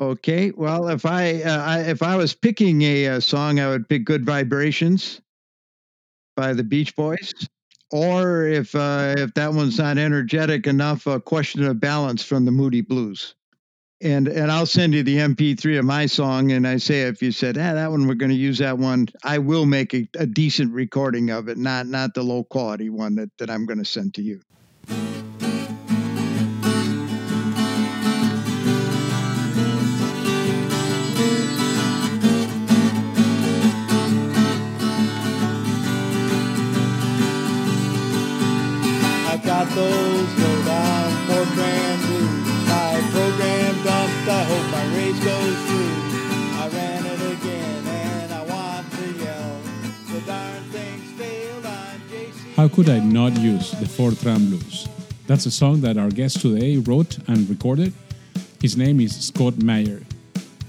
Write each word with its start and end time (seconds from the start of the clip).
Okay, 0.00 0.50
well, 0.50 0.88
if 0.88 1.06
I, 1.06 1.42
uh, 1.42 1.62
I 1.62 1.80
if 1.82 2.02
I 2.02 2.16
was 2.16 2.34
picking 2.34 2.82
a, 2.82 3.04
a, 3.06 3.20
song, 3.20 3.60
I 3.60 3.68
would 3.68 3.88
pick 3.88 4.04
"Good 4.04 4.26
Vibrations" 4.26 5.20
by 6.34 6.52
the 6.52 6.64
Beach 6.64 6.96
Boys, 6.96 7.32
or 7.92 8.44
if 8.44 8.74
uh, 8.74 9.14
if 9.16 9.34
that 9.34 9.52
one's 9.54 9.78
not 9.78 9.96
energetic 9.96 10.66
enough, 10.66 11.06
"A 11.06 11.20
Question 11.20 11.62
of 11.62 11.78
Balance" 11.78 12.24
from 12.24 12.44
the 12.44 12.50
Moody 12.50 12.80
Blues. 12.80 13.36
And 14.00 14.26
and 14.26 14.50
I'll 14.50 14.66
send 14.66 14.94
you 14.94 15.04
the 15.04 15.18
MP3 15.18 15.78
of 15.78 15.84
my 15.84 16.06
song, 16.06 16.50
and 16.50 16.66
I 16.66 16.78
say 16.78 17.02
if 17.02 17.22
you 17.22 17.30
said, 17.30 17.56
"Ah, 17.56 17.74
that 17.74 17.92
one 17.92 18.08
we're 18.08 18.14
going 18.14 18.32
to 18.32 18.36
use 18.36 18.58
that 18.58 18.78
one," 18.78 19.06
I 19.22 19.38
will 19.38 19.64
make 19.64 19.94
a, 19.94 20.08
a 20.18 20.26
decent 20.26 20.72
recording 20.72 21.30
of 21.30 21.48
it, 21.48 21.56
not 21.56 21.86
not 21.86 22.14
the 22.14 22.24
low 22.24 22.42
quality 22.42 22.90
one 22.90 23.14
that 23.14 23.30
that 23.38 23.48
I'm 23.48 23.64
going 23.64 23.78
to 23.78 23.84
send 23.84 24.14
to 24.14 24.22
you. 24.22 24.40
Those 39.74 40.38
low 40.38 40.62
down 40.64 41.10
Fortran 41.26 41.96
blues. 42.06 42.68
My 42.68 42.94
program 43.10 43.74
dumped, 43.82 44.28
I 44.28 44.44
hope 44.50 44.66
my 44.70 44.86
race 44.96 45.20
goes 45.24 45.58
through. 45.66 45.94
I 46.62 46.68
ran 46.72 47.06
it 47.06 47.20
again 47.34 47.86
and 47.86 48.32
I 48.32 48.42
want 48.44 48.92
to 48.92 49.12
yell. 49.24 49.60
The 50.12 50.20
darn 50.26 50.62
thing's 50.70 51.10
failed 51.18 51.66
on 51.66 52.00
JC. 52.10 52.54
How 52.54 52.68
could 52.68 52.88
I 52.88 53.00
not 53.00 53.36
use 53.38 53.72
the 53.72 53.86
Fortran 53.86 54.48
blues? 54.48 54.88
That's 55.26 55.46
a 55.46 55.50
song 55.50 55.80
that 55.80 55.98
our 55.98 56.10
guest 56.10 56.40
today 56.40 56.76
wrote 56.76 57.18
and 57.26 57.48
recorded. 57.48 57.92
His 58.60 58.76
name 58.76 59.00
is 59.00 59.26
Scott 59.26 59.60
Meyer. 59.62 60.02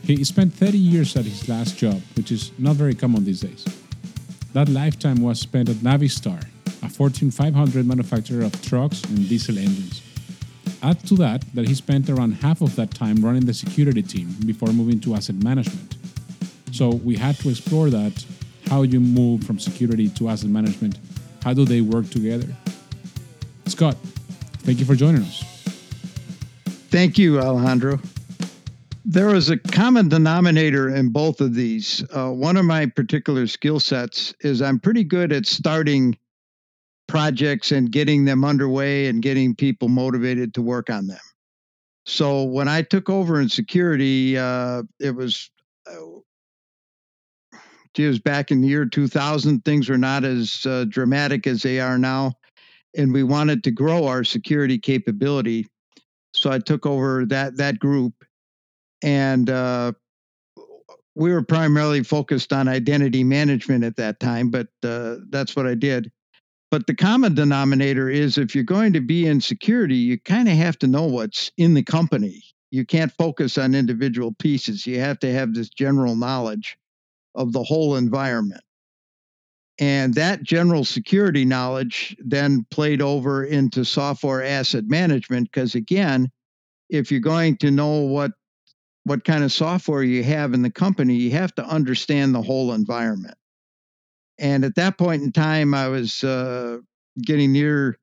He 0.04 0.24
spent 0.24 0.54
30 0.54 0.78
years 0.78 1.16
at 1.16 1.26
his 1.26 1.48
last 1.48 1.78
job, 1.78 2.02
which 2.16 2.32
is 2.32 2.52
not 2.58 2.76
very 2.76 2.96
common 2.96 3.24
these 3.24 3.42
days. 3.42 3.66
That 4.54 4.70
lifetime 4.70 5.22
was 5.22 5.40
spent 5.40 5.70
at 5.70 5.78
Navistar, 5.78 6.44
a 6.86 6.90
Fortune 6.90 7.32
500 7.32 7.86
manufacturer 7.86 8.44
of 8.44 8.62
trucks 8.62 9.04
and 9.06 9.28
diesel 9.28 9.58
engines. 9.58 10.04
Add 10.84 11.00
to 11.08 11.16
that 11.16 11.44
that 11.56 11.68
he 11.68 11.74
spent 11.74 12.10
around 12.10 12.34
half 12.34 12.62
of 12.62 12.76
that 12.76 12.94
time 12.94 13.18
running 13.26 13.46
the 13.46 13.54
security 13.54 14.04
team 14.04 14.36
before 14.46 14.70
moving 14.70 15.00
to 15.02 15.16
asset 15.16 15.36
management. 15.38 15.96
So 16.72 16.90
we 16.90 17.16
had 17.16 17.38
to 17.40 17.50
explore 17.50 17.90
that 17.90 18.24
how 18.68 18.84
you 18.84 19.00
move 19.00 19.44
from 19.44 19.58
security 19.58 20.10
to 20.10 20.30
asset 20.30 20.50
management. 20.50 21.00
How 21.44 21.54
do 21.54 21.66
they 21.66 21.82
work 21.82 22.10
together? 22.12 22.48
Scott, 23.66 23.98
thank 24.60 24.80
you 24.80 24.86
for 24.86 24.96
joining 24.96 25.24
us. 25.24 25.44
Thank 26.92 27.18
you, 27.18 27.40
Alejandro. 27.40 28.00
There 29.06 29.34
is 29.34 29.50
a 29.50 29.58
common 29.58 30.08
denominator 30.08 30.96
in 30.96 31.10
both 31.10 31.42
of 31.42 31.56
these. 31.56 32.04
Uh, 32.12 32.30
one 32.30 32.58
of 32.58 32.66
my 32.66 32.86
particular 32.86 33.48
skill 33.48 33.80
sets 33.80 34.36
is 34.42 34.62
I'm 34.62 34.80
pretty 34.80 35.04
good 35.04 35.32
at 35.32 35.46
starting 35.48 36.18
projects 37.16 37.72
and 37.72 37.94
getting 37.94 38.26
them 38.26 38.44
underway 38.44 39.08
and 39.08 39.22
getting 39.22 39.56
people 39.56 39.88
motivated 39.88 40.54
to 40.54 40.62
work 40.62 40.90
on 40.90 41.08
them. 41.08 41.18
So 42.06 42.44
when 42.44 42.68
I 42.68 42.82
took 42.82 43.10
over 43.10 43.40
in 43.40 43.48
security, 43.48 44.38
uh, 44.38 44.84
it 45.00 45.16
was 45.16 45.50
uh, 45.90 46.20
it 47.98 48.06
was 48.06 48.20
back 48.20 48.52
in 48.52 48.60
the 48.60 48.68
year 48.68 48.86
2000. 48.86 49.64
Things 49.64 49.88
were 49.88 49.98
not 49.98 50.26
as 50.26 50.66
uh, 50.66 50.84
dramatic 50.90 51.48
as 51.48 51.62
they 51.62 51.80
are 51.80 51.98
now, 51.98 52.34
and 52.98 53.14
we 53.14 53.24
wanted 53.24 53.64
to 53.64 53.72
grow 53.72 54.08
our 54.08 54.26
security 54.26 54.78
capability. 54.78 55.66
So 56.34 56.52
I 56.52 56.60
took 56.60 56.86
over 56.86 57.26
that 57.28 57.56
that 57.56 57.80
group, 57.80 58.26
and 59.02 59.50
uh, 59.50 59.94
we 61.16 61.32
were 61.32 61.44
primarily 61.44 62.04
focused 62.04 62.52
on 62.52 62.68
identity 62.68 63.24
management 63.24 63.86
at 63.86 63.96
that 63.96 64.20
time. 64.20 64.50
But 64.50 64.68
uh, 64.84 65.20
that's 65.30 65.56
what 65.56 65.66
I 65.66 65.76
did. 65.76 66.12
But 66.76 66.88
the 66.88 66.94
common 66.94 67.36
denominator 67.36 68.10
is 68.10 68.38
if 68.38 68.54
you're 68.54 68.66
going 68.66 68.92
to 68.92 69.00
be 69.00 69.28
in 69.28 69.40
security, 69.40 69.96
you 69.96 70.20
kind 70.20 70.50
of 70.50 70.56
have 70.56 70.78
to 70.80 70.88
know 70.88 71.06
what's 71.06 71.50
in 71.56 71.74
the 71.74 71.84
company. 71.84 72.44
You 72.70 72.86
can't 72.86 73.14
focus 73.14 73.58
on 73.58 73.74
individual 73.74 74.36
pieces. 74.40 74.86
You 74.86 75.00
have 75.00 75.18
to 75.20 75.32
have 75.32 75.54
this 75.54 75.70
general 75.70 76.18
knowledge 76.18 76.78
of 77.34 77.54
the 77.54 77.64
whole 77.64 77.96
environment. 77.96 78.60
And 79.80 80.16
that 80.16 80.44
general 80.44 80.84
security 80.84 81.46
knowledge 81.46 82.14
then 82.20 82.66
played 82.70 83.02
over 83.02 83.46
into 83.46 83.86
software 83.86 84.44
asset 84.44 84.84
management 84.86 85.50
because 85.54 85.76
again, 85.76 86.30
if 86.90 87.10
you're 87.10 87.22
going 87.22 87.56
to 87.60 87.72
know 87.72 88.02
what 88.02 88.34
what 89.06 89.24
kind 89.24 89.46
of 89.46 89.54
software 89.54 90.04
you 90.04 90.26
have 90.26 90.54
in 90.54 90.62
the 90.62 90.72
company, 90.72 91.16
you 91.16 91.32
have 91.32 91.56
to 91.56 91.64
understand 91.64 92.36
the 92.36 92.42
whole 92.42 92.74
environment. 92.74 93.38
And 94.38 94.66
at 94.66 94.76
that 94.76 94.98
point 94.98 95.24
in 95.24 95.32
time, 95.32 95.74
I 95.74 95.88
was 95.88 96.24
uh, 96.24 96.80
getting 97.22 97.52
near, 97.54 97.98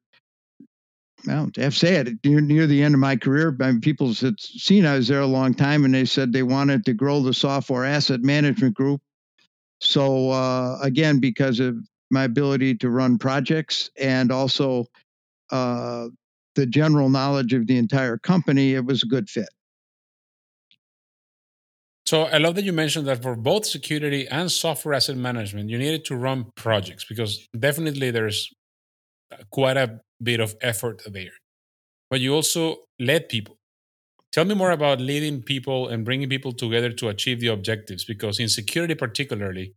well, 1.27 1.51
to 1.53 1.63
have 1.63 1.75
said 1.75 2.19
near, 2.25 2.41
near 2.41 2.67
the 2.67 2.83
end 2.83 2.95
of 2.95 3.01
my 3.01 3.17
career. 3.17 3.55
I 3.61 3.73
mean, 3.73 3.81
people 3.81 4.13
had 4.15 4.41
seen 4.41 4.87
I 4.87 4.97
was 4.97 5.09
there 5.09 5.21
a 5.21 5.27
long 5.27 5.55
time 5.55 5.85
and 5.85 5.95
they 5.95 6.05
said 6.05 6.33
they 6.33 6.43
wanted 6.43 6.85
to 6.87 6.95
grow 6.95 7.21
the 7.21 7.35
software 7.35 7.85
asset 7.85 8.23
management 8.23 8.75
group. 8.75 9.01
So, 9.81 10.31
uh, 10.31 10.79
again, 10.81 11.19
because 11.19 11.61
of 11.61 11.77
my 12.11 12.25
ability 12.25 12.77
to 12.77 12.91
run 12.91 13.19
projects 13.19 13.91
and 13.99 14.31
also 14.31 14.87
uh, 15.51 16.09
the 16.55 16.67
general 16.67 17.09
knowledge 17.09 17.53
of 17.53 17.67
the 17.67 17.79
entire 17.79 18.17
company, 18.17 18.75
it 18.75 18.85
was 18.85 19.03
a 19.03 19.07
good 19.07 19.29
fit. 19.29 19.49
So 22.13 22.25
I 22.25 22.37
love 22.37 22.57
that 22.57 22.65
you 22.65 22.75
mentioned 22.75 23.07
that 23.07 23.23
for 23.23 23.35
both 23.35 23.65
security 23.65 24.29
and 24.29 24.53
software 24.53 24.93
asset 24.93 25.17
management, 25.17 25.71
you 25.71 25.79
needed 25.79 26.05
to 26.05 26.15
run 26.15 26.53
projects 26.57 27.07
because 27.07 27.49
definitely 27.59 28.11
there's 28.11 28.53
quite 29.49 29.79
a 29.79 30.03
bit 30.23 30.39
of 30.39 30.55
effort 30.61 31.01
there. 31.07 31.33
But 32.11 32.21
you 32.21 32.35
also 32.35 32.81
led 33.01 33.31
people. 33.31 33.57
Tell 34.31 34.45
me 34.45 34.55
more 34.55 34.73
about 34.73 35.01
leading 35.01 35.41
people 35.41 35.89
and 35.89 36.05
bringing 36.05 36.29
people 36.29 36.53
together 36.53 36.93
to 36.93 37.09
achieve 37.09 37.41
the 37.41 37.47
objectives 37.47 38.05
because 38.05 38.39
in 38.39 38.51
security 38.51 38.95
particularly 38.95 39.73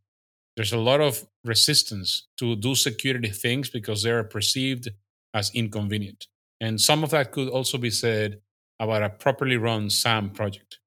there's 0.58 0.74
a 0.74 0.78
lot 0.78 1.00
of 1.00 1.26
resistance 1.46 2.28
to 2.40 2.58
do 2.58 2.76
security 2.76 3.30
things 3.30 3.70
because 3.70 4.04
they 4.04 4.12
are 4.12 4.26
perceived 4.26 4.90
as 5.34 5.52
inconvenient. 5.54 6.28
And 6.60 6.82
some 6.82 7.02
of 7.02 7.12
that 7.12 7.32
could 7.32 7.48
also 7.48 7.78
be 7.78 7.92
said 7.92 8.42
about 8.78 9.04
a 9.04 9.10
properly 9.10 9.56
run 9.56 9.90
SAM 9.90 10.32
project. 10.32 10.80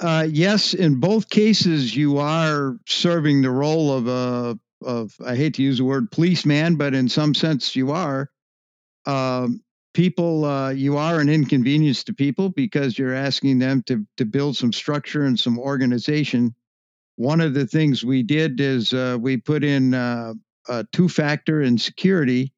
Uh, 0.00 0.26
yes, 0.30 0.72
in 0.72 0.98
both 0.98 1.28
cases, 1.28 1.94
you 1.94 2.18
are 2.18 2.78
serving 2.86 3.42
the 3.42 3.50
role 3.50 3.92
of 3.92 4.08
a 4.08 4.58
of 4.82 5.14
I 5.24 5.36
hate 5.36 5.54
to 5.54 5.62
use 5.62 5.76
the 5.76 5.84
word 5.84 6.10
policeman, 6.10 6.76
but 6.76 6.94
in 6.94 7.08
some 7.08 7.34
sense 7.34 7.76
you 7.76 7.90
are. 7.90 8.30
Um, 9.04 9.62
people, 9.92 10.46
uh, 10.46 10.70
you 10.70 10.96
are 10.96 11.20
an 11.20 11.28
inconvenience 11.28 12.04
to 12.04 12.14
people 12.14 12.48
because 12.48 12.98
you're 12.98 13.14
asking 13.14 13.58
them 13.58 13.82
to 13.88 14.06
to 14.16 14.24
build 14.24 14.56
some 14.56 14.72
structure 14.72 15.24
and 15.24 15.38
some 15.38 15.58
organization. 15.58 16.54
One 17.16 17.42
of 17.42 17.52
the 17.52 17.66
things 17.66 18.02
we 18.02 18.22
did 18.22 18.58
is 18.58 18.94
uh, 18.94 19.18
we 19.20 19.36
put 19.36 19.62
in 19.62 19.92
uh, 19.92 20.32
a 20.66 20.86
two 20.92 21.10
factor 21.10 21.60
in 21.60 21.76
security, 21.76 22.54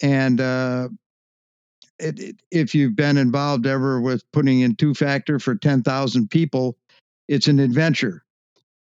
and 0.00 0.40
uh, 0.40 0.88
it, 1.98 2.18
it, 2.18 2.36
if 2.50 2.74
you've 2.74 2.96
been 2.96 3.16
involved 3.16 3.66
ever 3.66 4.00
with 4.00 4.30
putting 4.32 4.60
in 4.60 4.76
two 4.76 4.94
factor 4.94 5.38
for 5.38 5.54
10,000 5.54 6.28
people, 6.28 6.76
it's 7.28 7.48
an 7.48 7.60
adventure. 7.60 8.24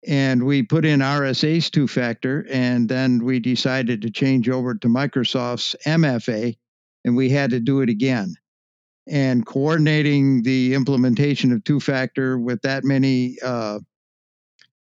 And 0.06 0.44
we 0.44 0.64
put 0.64 0.86
in 0.86 1.00
RSA's 1.00 1.70
two 1.70 1.88
factor, 1.88 2.46
and 2.50 2.90
then 2.90 3.24
we 3.24 3.40
decided 3.40 4.02
to 4.02 4.12
change 4.12 4.50
over 4.50 4.76
to 4.76 4.88
Microsoft's 4.88 5.76
MFA, 5.86 6.58
and 7.06 7.16
we 7.16 7.30
had 7.30 7.52
to 7.52 7.60
do 7.60 7.82
it 7.82 7.90
again. 7.90 8.36
And 9.08 9.46
coordinating 9.46 10.44
the 10.44 10.74
implementation 10.74 11.52
of 11.54 11.64
two 11.64 11.80
factor 11.80 12.38
with 12.38 12.62
that 12.64 12.84
many 12.84 13.38
uh, 13.44 13.80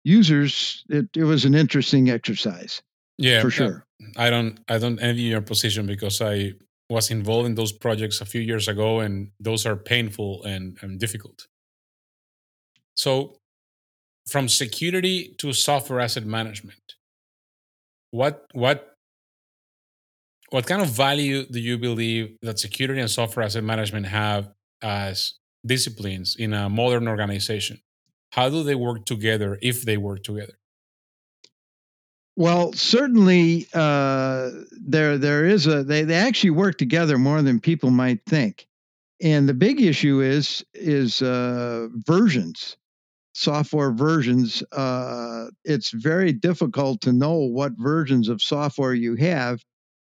users, 0.04 0.84
it, 0.88 1.06
it 1.16 1.24
was 1.24 1.44
an 1.44 1.54
interesting 1.54 2.10
exercise. 2.10 2.82
Yeah, 3.18 3.40
for 3.40 3.50
sure. 3.50 3.86
I 4.16 4.28
don't, 4.28 4.58
I 4.68 4.76
don't 4.76 4.98
envy 5.00 5.22
your 5.22 5.40
position 5.40 5.86
because 5.86 6.20
I 6.20 6.52
was 6.88 7.10
involved 7.10 7.46
in 7.46 7.54
those 7.54 7.72
projects 7.72 8.20
a 8.20 8.24
few 8.24 8.40
years 8.40 8.68
ago, 8.68 9.00
and 9.00 9.30
those 9.40 9.66
are 9.66 9.76
painful 9.76 10.44
and, 10.44 10.78
and 10.82 11.00
difficult. 11.00 11.46
So, 12.94 13.38
from 14.28 14.48
security 14.48 15.34
to 15.38 15.52
software 15.52 16.00
asset 16.00 16.24
management, 16.24 16.94
what 18.10 18.46
what 18.52 18.96
what 20.50 20.66
kind 20.66 20.80
of 20.80 20.88
value 20.88 21.44
do 21.46 21.58
you 21.58 21.76
believe 21.76 22.36
that 22.42 22.58
security 22.58 23.00
and 23.00 23.10
software 23.10 23.44
asset 23.44 23.64
management 23.64 24.06
have 24.06 24.52
as 24.82 25.34
disciplines 25.64 26.36
in 26.38 26.52
a 26.52 26.68
modern 26.68 27.08
organization? 27.08 27.80
How 28.30 28.48
do 28.48 28.62
they 28.62 28.74
work 28.74 29.06
together 29.06 29.58
if 29.60 29.82
they 29.82 29.96
work 29.96 30.22
together? 30.22 30.54
Well, 32.36 32.74
certainly 32.74 33.66
uh, 33.72 34.50
there 34.72 35.16
there 35.16 35.46
is 35.46 35.66
a 35.66 35.82
they, 35.82 36.02
they 36.04 36.16
actually 36.16 36.50
work 36.50 36.76
together 36.76 37.16
more 37.18 37.40
than 37.42 37.60
people 37.60 37.90
might 37.90 38.24
think. 38.26 38.66
And 39.22 39.48
the 39.48 39.54
big 39.54 39.80
issue 39.80 40.20
is 40.20 40.62
is 40.74 41.22
uh, 41.22 41.88
versions, 42.06 42.76
software 43.32 43.90
versions. 43.92 44.62
Uh, 44.72 45.46
it's 45.64 45.90
very 45.90 46.32
difficult 46.32 47.00
to 47.02 47.12
know 47.12 47.38
what 47.38 47.72
versions 47.78 48.28
of 48.28 48.42
software 48.42 48.94
you 48.94 49.16
have. 49.16 49.64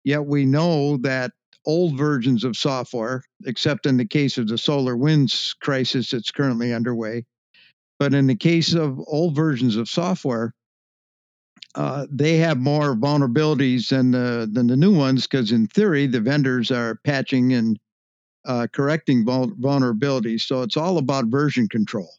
Yet 0.05 0.27
we 0.27 0.45
know 0.45 0.97
that 0.99 1.33
old 1.67 1.97
versions 1.97 2.43
of 2.45 2.57
software, 2.57 3.23
except 3.45 3.87
in 3.87 3.97
the 3.97 4.07
case 4.07 4.39
of 4.39 4.49
the 4.49 4.57
SolarWinds 4.57 5.57
crisis 5.61 6.11
that's 6.11 6.33
currently 6.33 6.73
underway, 6.73 7.25
but 7.99 8.15
in 8.15 8.27
the 8.27 8.37
case 8.37 8.75
of 8.75 8.99
old 9.07 9.37
versions 9.37 9.77
of 9.77 9.89
software, 9.89 10.55
uh, 11.75 12.07
they 12.11 12.37
have 12.39 12.59
more 12.59 12.95
vulnerabilities 12.97 13.89
than 13.89 14.11
the 14.11 14.49
than 14.51 14.67
the 14.67 14.77
new 14.77 14.95
ones 14.95 15.27
because 15.27 15.53
in 15.53 15.67
theory 15.67 16.07
the 16.07 16.21
vendors 16.21 16.71
are 16.71 16.97
patching 17.05 17.53
and 17.53 17.79
uh, 18.47 18.67
correcting 18.73 19.25
vul- 19.25 19.53
vulnerabilities. 19.53 20.43
So 20.43 20.63
it's 20.63 20.77
all 20.77 20.99
about 20.99 21.27
version 21.27 21.69
control. 21.69 22.11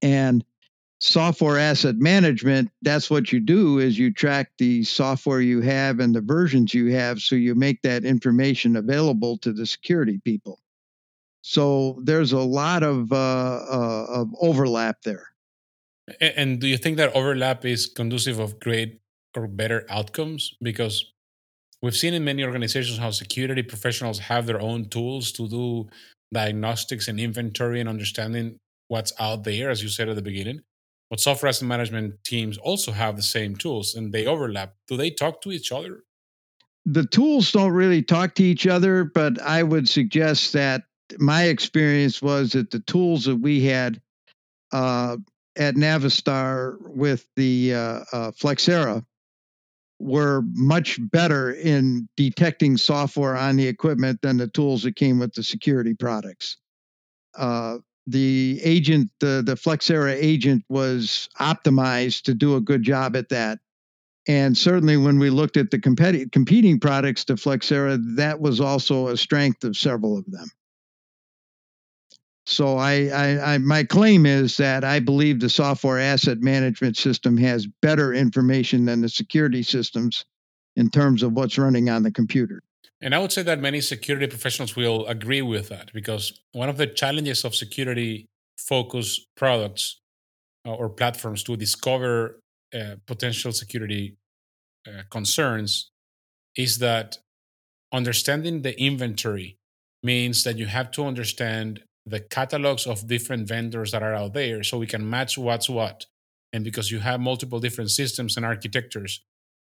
And 0.00 0.44
software 1.00 1.58
asset 1.58 1.96
management, 1.96 2.70
that's 2.82 3.10
what 3.10 3.32
you 3.32 3.40
do 3.40 3.78
is 3.78 3.98
you 3.98 4.12
track 4.12 4.52
the 4.58 4.84
software 4.84 5.40
you 5.40 5.60
have 5.60 6.00
and 6.00 6.14
the 6.14 6.20
versions 6.20 6.72
you 6.72 6.92
have 6.92 7.20
so 7.20 7.34
you 7.34 7.54
make 7.54 7.82
that 7.82 8.04
information 8.04 8.76
available 8.76 9.36
to 9.38 9.52
the 9.52 9.66
security 9.66 10.20
people. 10.24 10.60
So 11.42 12.00
there's 12.04 12.32
a 12.32 12.38
lot 12.38 12.82
of 12.84 13.12
uh, 13.12 13.16
uh, 13.16 14.06
of 14.08 14.30
overlap 14.40 15.02
there. 15.02 15.31
And 16.20 16.60
do 16.60 16.66
you 16.66 16.76
think 16.76 16.96
that 16.96 17.14
overlap 17.14 17.64
is 17.64 17.86
conducive 17.86 18.38
of 18.38 18.58
great 18.58 19.00
or 19.36 19.46
better 19.46 19.86
outcomes? 19.88 20.54
Because 20.60 21.12
we've 21.80 21.96
seen 21.96 22.14
in 22.14 22.24
many 22.24 22.44
organizations 22.44 22.98
how 22.98 23.10
security 23.10 23.62
professionals 23.62 24.18
have 24.18 24.46
their 24.46 24.60
own 24.60 24.88
tools 24.88 25.32
to 25.32 25.48
do 25.48 25.88
diagnostics 26.32 27.08
and 27.08 27.20
inventory 27.20 27.80
and 27.80 27.88
understanding 27.88 28.58
what's 28.88 29.12
out 29.20 29.44
there, 29.44 29.70
as 29.70 29.82
you 29.82 29.88
said 29.88 30.08
at 30.08 30.16
the 30.16 30.22
beginning. 30.22 30.60
But 31.08 31.20
software 31.20 31.50
asset 31.50 31.68
management 31.68 32.24
teams 32.24 32.56
also 32.58 32.90
have 32.90 33.16
the 33.16 33.22
same 33.22 33.54
tools 33.54 33.94
and 33.94 34.12
they 34.12 34.26
overlap. 34.26 34.74
Do 34.88 34.96
they 34.96 35.10
talk 35.10 35.42
to 35.42 35.52
each 35.52 35.70
other? 35.70 36.04
The 36.86 37.06
tools 37.06 37.52
don't 37.52 37.72
really 37.72 38.02
talk 38.02 38.34
to 38.36 38.42
each 38.42 38.66
other, 38.66 39.04
but 39.04 39.40
I 39.40 39.62
would 39.62 39.88
suggest 39.88 40.52
that 40.54 40.84
my 41.18 41.44
experience 41.44 42.22
was 42.22 42.52
that 42.52 42.70
the 42.70 42.80
tools 42.80 43.26
that 43.26 43.36
we 43.36 43.62
had 43.64 44.00
uh, 44.72 45.18
at 45.56 45.74
Navistar 45.74 46.76
with 46.80 47.26
the 47.36 47.74
uh, 47.74 47.78
uh, 48.12 48.30
Flexera 48.32 49.04
were 49.98 50.42
much 50.54 50.98
better 51.10 51.52
in 51.52 52.08
detecting 52.16 52.76
software 52.76 53.36
on 53.36 53.56
the 53.56 53.68
equipment 53.68 54.20
than 54.22 54.36
the 54.36 54.48
tools 54.48 54.82
that 54.82 54.96
came 54.96 55.18
with 55.18 55.32
the 55.34 55.42
security 55.42 55.94
products. 55.94 56.56
Uh, 57.36 57.78
the 58.06 58.60
agent, 58.64 59.10
the, 59.20 59.42
the 59.46 59.54
Flexera 59.54 60.12
agent, 60.12 60.64
was 60.68 61.28
optimized 61.38 62.22
to 62.22 62.34
do 62.34 62.56
a 62.56 62.60
good 62.60 62.82
job 62.82 63.14
at 63.14 63.28
that. 63.28 63.58
And 64.26 64.56
certainly, 64.56 64.96
when 64.96 65.18
we 65.18 65.30
looked 65.30 65.56
at 65.56 65.70
the 65.70 65.78
competi- 65.78 66.30
competing 66.30 66.80
products 66.80 67.24
to 67.26 67.34
Flexera, 67.34 67.98
that 68.16 68.40
was 68.40 68.60
also 68.60 69.08
a 69.08 69.16
strength 69.16 69.64
of 69.64 69.76
several 69.76 70.18
of 70.18 70.24
them. 70.30 70.48
So 72.44 72.76
I, 72.76 73.06
I, 73.06 73.54
I, 73.54 73.58
my 73.58 73.84
claim 73.84 74.26
is 74.26 74.56
that 74.56 74.82
I 74.82 74.98
believe 74.98 75.38
the 75.38 75.48
software 75.48 76.00
asset 76.00 76.38
management 76.40 76.96
system 76.96 77.36
has 77.36 77.66
better 77.82 78.12
information 78.12 78.84
than 78.84 79.00
the 79.00 79.08
security 79.08 79.62
systems 79.62 80.24
in 80.74 80.90
terms 80.90 81.22
of 81.22 81.32
what's 81.32 81.58
running 81.58 81.88
on 81.88 82.02
the 82.02 82.10
computer. 82.10 82.62
And 83.00 83.14
I 83.14 83.18
would 83.18 83.32
say 83.32 83.42
that 83.42 83.60
many 83.60 83.80
security 83.80 84.26
professionals 84.26 84.76
will 84.76 85.06
agree 85.06 85.42
with 85.42 85.68
that 85.68 85.92
because 85.92 86.32
one 86.52 86.68
of 86.68 86.78
the 86.78 86.86
challenges 86.86 87.44
of 87.44 87.54
security 87.54 88.26
focused 88.56 89.26
products 89.36 90.00
uh, 90.66 90.72
or 90.72 90.88
platforms 90.88 91.42
to 91.44 91.56
discover 91.56 92.40
uh, 92.74 92.96
potential 93.06 93.52
security 93.52 94.16
uh, 94.86 95.02
concerns 95.10 95.90
is 96.56 96.78
that 96.78 97.18
understanding 97.92 98.62
the 98.62 98.80
inventory 98.80 99.56
means 100.02 100.44
that 100.44 100.56
you 100.56 100.66
have 100.66 100.90
to 100.92 101.04
understand 101.04 101.82
the 102.06 102.20
catalogs 102.20 102.86
of 102.86 103.06
different 103.06 103.46
vendors 103.46 103.92
that 103.92 104.02
are 104.02 104.14
out 104.14 104.34
there 104.34 104.62
so 104.62 104.78
we 104.78 104.86
can 104.86 105.08
match 105.08 105.38
what's 105.38 105.68
what. 105.68 106.06
And 106.52 106.64
because 106.64 106.90
you 106.90 106.98
have 106.98 107.20
multiple 107.20 107.60
different 107.60 107.90
systems 107.90 108.36
and 108.36 108.44
architectures, 108.44 109.24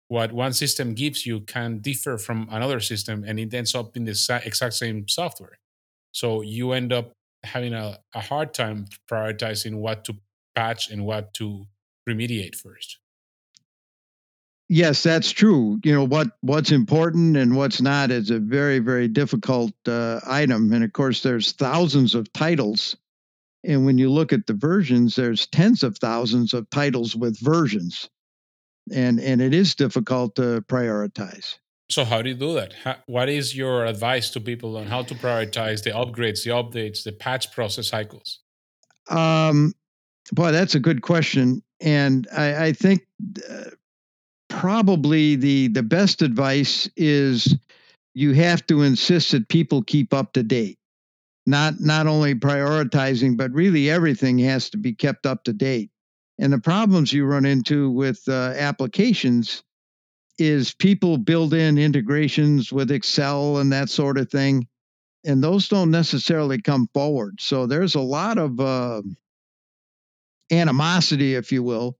what 0.07 0.31
one 0.31 0.53
system 0.53 0.93
gives 0.93 1.25
you 1.25 1.41
can 1.41 1.79
differ 1.79 2.17
from 2.17 2.47
another 2.51 2.79
system 2.79 3.23
and 3.25 3.39
it 3.39 3.53
ends 3.53 3.73
up 3.73 3.95
in 3.95 4.05
the 4.05 4.41
exact 4.45 4.73
same 4.73 5.07
software. 5.07 5.57
So 6.11 6.41
you 6.41 6.73
end 6.73 6.93
up 6.93 7.11
having 7.43 7.73
a, 7.73 7.99
a 8.13 8.21
hard 8.21 8.53
time 8.53 8.85
prioritizing 9.09 9.75
what 9.77 10.05
to 10.05 10.15
patch 10.55 10.89
and 10.89 11.05
what 11.05 11.33
to 11.35 11.65
remediate 12.07 12.55
first. 12.55 12.99
Yes, 14.67 15.03
that's 15.03 15.29
true. 15.29 15.79
You 15.83 15.93
know 15.93 16.03
what 16.03 16.29
what's 16.41 16.71
important 16.71 17.37
and 17.37 17.55
what's 17.55 17.81
not 17.81 18.09
is 18.09 18.31
a 18.31 18.39
very 18.39 18.79
very 18.79 19.07
difficult 19.07 19.73
uh, 19.87 20.19
item, 20.25 20.73
and 20.73 20.83
of 20.83 20.91
course 20.91 21.21
there's 21.21 21.51
thousands 21.51 22.15
of 22.15 22.31
titles, 22.33 22.97
and 23.63 23.85
when 23.85 23.99
you 23.99 24.09
look 24.09 24.33
at 24.33 24.47
the 24.47 24.53
versions, 24.53 25.15
there's 25.15 25.45
tens 25.45 25.83
of 25.83 25.99
thousands 25.99 26.53
of 26.55 26.67
titles 26.71 27.15
with 27.15 27.39
versions, 27.39 28.09
and 28.91 29.19
and 29.19 29.39
it 29.39 29.53
is 29.53 29.75
difficult 29.75 30.35
to 30.37 30.63
prioritize. 30.67 31.59
So 31.91 32.03
how 32.03 32.23
do 32.23 32.29
you 32.29 32.35
do 32.35 32.55
that? 32.55 32.73
How, 32.73 32.95
what 33.05 33.29
is 33.29 33.55
your 33.55 33.85
advice 33.85 34.31
to 34.31 34.41
people 34.41 34.77
on 34.77 34.87
how 34.87 35.03
to 35.03 35.13
prioritize 35.13 35.83
the 35.83 35.91
upgrades, 35.91 36.43
the 36.43 36.49
updates, 36.49 37.03
the 37.03 37.11
patch 37.11 37.51
process 37.51 37.89
cycles? 37.89 38.39
Um, 39.11 39.75
boy, 40.31 40.51
that's 40.51 40.73
a 40.73 40.79
good 40.79 41.03
question, 41.03 41.61
and 41.79 42.27
I, 42.35 42.65
I 42.65 42.73
think. 42.73 43.05
Uh, 43.47 43.69
probably 44.55 45.35
the 45.35 45.67
the 45.67 45.83
best 45.83 46.21
advice 46.21 46.89
is 46.95 47.57
you 48.13 48.31
have 48.33 48.65
to 48.65 48.83
insist 48.83 49.31
that 49.33 49.49
people 49.49 49.83
keep 49.83 50.13
up 50.13 50.31
to 50.33 50.43
date. 50.43 50.79
Not 51.45 51.81
not 51.81 52.07
only 52.07 52.35
prioritizing 52.35 53.35
but 53.37 53.51
really 53.51 53.89
everything 53.89 54.39
has 54.39 54.69
to 54.71 54.77
be 54.77 54.93
kept 54.93 55.25
up 55.25 55.43
to 55.43 55.53
date. 55.53 55.91
And 56.39 56.53
the 56.53 56.59
problems 56.59 57.11
you 57.11 57.25
run 57.25 57.45
into 57.45 57.91
with 57.91 58.21
uh, 58.27 58.53
applications 58.57 59.61
is 60.37 60.73
people 60.73 61.17
build 61.17 61.53
in 61.53 61.77
integrations 61.77 62.71
with 62.71 62.91
excel 62.91 63.57
and 63.57 63.71
that 63.73 63.89
sort 63.89 64.17
of 64.17 64.29
thing 64.29 64.67
and 65.25 65.43
those 65.43 65.67
don't 65.67 65.91
necessarily 65.91 66.61
come 66.61 66.87
forward. 66.93 67.41
So 67.41 67.65
there's 67.65 67.95
a 67.95 68.01
lot 68.01 68.37
of 68.37 68.59
uh, 68.59 69.01
animosity 70.51 71.35
if 71.35 71.51
you 71.51 71.61
will 71.61 71.97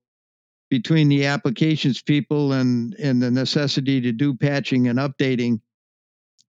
between 0.69 1.09
the 1.09 1.25
applications 1.25 2.01
people 2.01 2.53
and 2.53 2.93
and 2.95 3.21
the 3.21 3.31
necessity 3.31 4.01
to 4.01 4.11
do 4.11 4.33
patching 4.35 4.87
and 4.87 4.99
updating. 4.99 5.61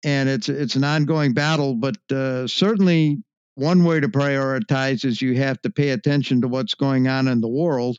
And 0.03 0.29
it's 0.29 0.49
it's 0.49 0.75
an 0.75 0.83
ongoing 0.83 1.33
battle 1.33 1.75
but 1.75 1.97
uh, 2.11 2.47
certainly 2.47 3.23
one 3.55 3.83
way 3.83 3.99
to 3.99 4.07
prioritize 4.07 5.05
is 5.05 5.21
you 5.21 5.35
have 5.35 5.61
to 5.61 5.69
pay 5.69 5.89
attention 5.89 6.41
to 6.41 6.47
what's 6.47 6.73
going 6.73 7.07
on 7.07 7.27
in 7.27 7.41
the 7.41 7.49
world. 7.49 7.97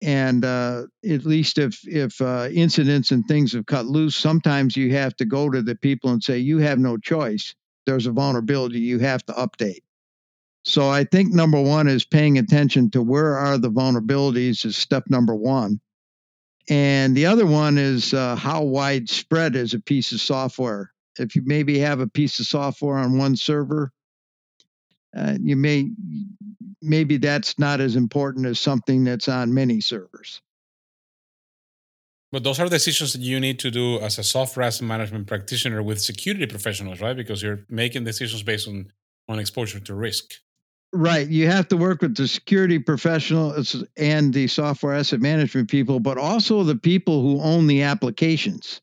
And 0.00 0.44
uh, 0.44 0.84
at 1.08 1.24
least 1.24 1.58
if 1.58 1.86
if 1.86 2.20
uh, 2.20 2.48
incidents 2.52 3.10
and 3.12 3.26
things 3.26 3.52
have 3.52 3.66
cut 3.66 3.86
loose 3.86 4.16
sometimes 4.16 4.76
you 4.76 4.94
have 4.94 5.14
to 5.16 5.24
go 5.24 5.48
to 5.50 5.62
the 5.62 5.76
people 5.76 6.10
and 6.10 6.22
say 6.22 6.38
you 6.38 6.58
have 6.58 6.78
no 6.78 6.96
choice. 6.96 7.54
There's 7.86 8.06
a 8.06 8.12
vulnerability 8.12 8.78
you 8.80 9.00
have 9.00 9.24
to 9.26 9.32
update 9.32 9.82
so 10.64 10.88
I 10.88 11.04
think 11.04 11.32
number 11.32 11.60
one 11.60 11.88
is 11.88 12.04
paying 12.04 12.38
attention 12.38 12.90
to 12.90 13.02
where 13.02 13.36
are 13.36 13.58
the 13.58 13.70
vulnerabilities 13.70 14.64
is 14.64 14.76
step 14.76 15.04
number 15.08 15.34
one. 15.34 15.80
And 16.68 17.16
the 17.16 17.26
other 17.26 17.46
one 17.46 17.78
is 17.78 18.14
uh, 18.14 18.36
how 18.36 18.62
widespread 18.62 19.56
is 19.56 19.74
a 19.74 19.80
piece 19.80 20.12
of 20.12 20.20
software. 20.20 20.92
If 21.18 21.34
you 21.34 21.42
maybe 21.44 21.78
have 21.80 21.98
a 22.00 22.06
piece 22.06 22.38
of 22.38 22.46
software 22.46 22.96
on 22.96 23.18
one 23.18 23.34
server, 23.34 23.92
uh, 25.16 25.36
you 25.42 25.56
may 25.56 25.90
maybe 26.80 27.16
that's 27.16 27.58
not 27.58 27.80
as 27.80 27.96
important 27.96 28.46
as 28.46 28.60
something 28.60 29.04
that's 29.04 29.28
on 29.28 29.52
many 29.52 29.80
servers. 29.80 30.40
But 32.30 32.44
those 32.44 32.58
are 32.60 32.68
decisions 32.68 33.12
that 33.12 33.20
you 33.20 33.38
need 33.40 33.58
to 33.58 33.70
do 33.70 33.98
as 33.98 34.18
a 34.18 34.22
software 34.22 34.64
asset 34.64 34.86
management 34.86 35.26
practitioner 35.26 35.82
with 35.82 36.00
security 36.00 36.46
professionals, 36.46 37.00
right? 37.00 37.16
Because 37.16 37.42
you're 37.42 37.66
making 37.68 38.04
decisions 38.04 38.42
based 38.42 38.68
on 38.68 38.90
on 39.28 39.38
exposure 39.38 39.80
to 39.80 39.94
risk. 39.94 40.34
Right. 40.94 41.26
You 41.26 41.48
have 41.48 41.68
to 41.68 41.76
work 41.76 42.02
with 42.02 42.16
the 42.16 42.28
security 42.28 42.78
professionals 42.78 43.82
and 43.96 44.34
the 44.34 44.46
software 44.46 44.94
asset 44.94 45.20
management 45.20 45.70
people, 45.70 46.00
but 46.00 46.18
also 46.18 46.62
the 46.64 46.76
people 46.76 47.22
who 47.22 47.40
own 47.40 47.66
the 47.66 47.82
applications. 47.82 48.82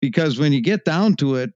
Because 0.00 0.38
when 0.38 0.54
you 0.54 0.62
get 0.62 0.86
down 0.86 1.16
to 1.16 1.34
it, 1.34 1.52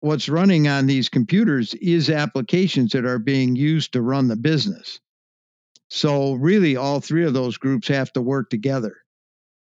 what's 0.00 0.28
running 0.28 0.68
on 0.68 0.86
these 0.86 1.08
computers 1.08 1.72
is 1.74 2.10
applications 2.10 2.92
that 2.92 3.06
are 3.06 3.18
being 3.18 3.56
used 3.56 3.94
to 3.94 4.02
run 4.02 4.28
the 4.28 4.36
business. 4.36 5.00
So 5.88 6.34
really, 6.34 6.76
all 6.76 7.00
three 7.00 7.24
of 7.24 7.32
those 7.32 7.56
groups 7.56 7.88
have 7.88 8.12
to 8.12 8.20
work 8.20 8.50
together. 8.50 8.96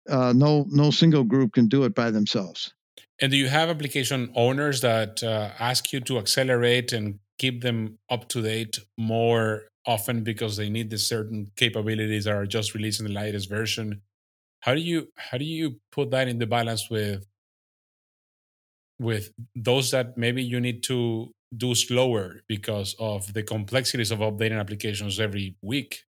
Uh, 0.08 0.32
no, 0.34 0.66
no 0.68 0.90
single 0.90 1.24
group 1.24 1.52
can 1.52 1.68
do 1.68 1.84
it 1.84 1.94
by 1.94 2.10
themselves. 2.10 2.72
And 3.20 3.30
do 3.30 3.38
you 3.38 3.48
have 3.48 3.68
application 3.68 4.32
owners 4.34 4.80
that 4.80 5.22
uh, 5.22 5.50
ask 5.58 5.92
you 5.92 6.00
to 6.00 6.18
accelerate 6.18 6.92
and 6.92 7.20
keep 7.38 7.62
them 7.62 7.98
up 8.10 8.28
to 8.30 8.42
date 8.42 8.78
more 8.96 9.64
often 9.86 10.22
because 10.22 10.56
they 10.56 10.68
need 10.68 10.90
the 10.90 10.98
certain 10.98 11.50
capabilities 11.56 12.24
that 12.24 12.34
are 12.34 12.46
just 12.46 12.74
released 12.74 13.00
in 13.00 13.06
the 13.06 13.12
latest 13.12 13.48
version? 13.48 14.02
How 14.60 14.74
do 14.74 14.80
you 14.80 15.08
how 15.16 15.38
do 15.38 15.44
you 15.44 15.80
put 15.92 16.10
that 16.10 16.28
in 16.28 16.38
the 16.38 16.46
balance 16.46 16.90
with 16.90 17.26
with 18.98 19.32
those 19.54 19.90
that 19.90 20.16
maybe 20.16 20.42
you 20.42 20.60
need 20.60 20.82
to 20.84 21.30
do 21.56 21.74
slower 21.74 22.40
because 22.48 22.96
of 22.98 23.32
the 23.32 23.42
complexities 23.42 24.10
of 24.10 24.18
updating 24.20 24.58
applications 24.58 25.20
every 25.20 25.56
week? 25.62 26.02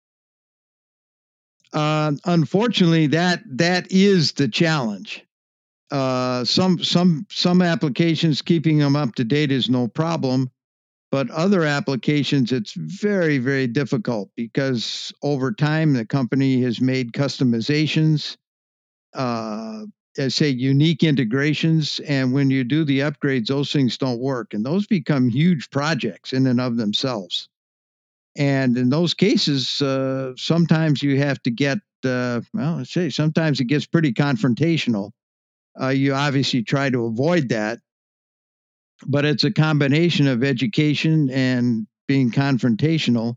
Uh, 1.72 2.12
unfortunately, 2.24 3.08
that 3.08 3.42
that 3.46 3.90
is 3.90 4.32
the 4.32 4.48
challenge. 4.48 5.24
Uh, 5.90 6.44
some 6.44 6.82
some 6.82 7.26
some 7.30 7.62
applications 7.62 8.42
keeping 8.42 8.78
them 8.78 8.96
up 8.96 9.14
to 9.14 9.24
date 9.24 9.52
is 9.52 9.68
no 9.68 9.86
problem, 9.86 10.50
but 11.16 11.30
other 11.30 11.64
applications 11.64 12.52
it's 12.52 12.74
very 12.74 13.38
very 13.38 13.66
difficult 13.66 14.28
because 14.36 15.14
over 15.22 15.50
time 15.50 15.94
the 15.94 16.04
company 16.04 16.60
has 16.60 16.78
made 16.78 17.12
customizations, 17.12 18.36
uh, 19.14 19.84
say 20.28 20.50
unique 20.50 21.02
integrations, 21.02 22.00
and 22.00 22.34
when 22.34 22.50
you 22.50 22.64
do 22.64 22.84
the 22.84 23.00
upgrades, 23.00 23.46
those 23.46 23.72
things 23.72 23.96
don't 23.96 24.20
work, 24.20 24.52
and 24.52 24.62
those 24.62 24.86
become 24.86 25.30
huge 25.30 25.70
projects 25.70 26.34
in 26.34 26.46
and 26.46 26.60
of 26.60 26.76
themselves. 26.76 27.48
And 28.36 28.76
in 28.76 28.90
those 28.90 29.14
cases, 29.14 29.80
uh, 29.80 30.34
sometimes 30.36 31.02
you 31.02 31.16
have 31.16 31.42
to 31.44 31.50
get, 31.50 31.78
uh, 32.04 32.42
well, 32.52 32.84
say 32.84 33.08
sometimes 33.08 33.58
it 33.58 33.68
gets 33.68 33.86
pretty 33.86 34.12
confrontational. 34.12 35.12
Uh, 35.80 35.88
you 35.88 36.12
obviously 36.12 36.62
try 36.62 36.90
to 36.90 37.06
avoid 37.06 37.48
that, 37.48 37.78
but 39.04 39.24
it's 39.24 39.44
a 39.44 39.50
combination 39.50 40.26
of 40.26 40.44
education 40.44 41.30
and 41.30 41.86
being 42.06 42.30
confrontational. 42.30 43.36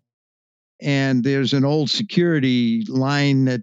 And 0.81 1.23
there's 1.23 1.53
an 1.53 1.65
old 1.65 1.89
security 1.89 2.85
line 2.87 3.45
that 3.45 3.61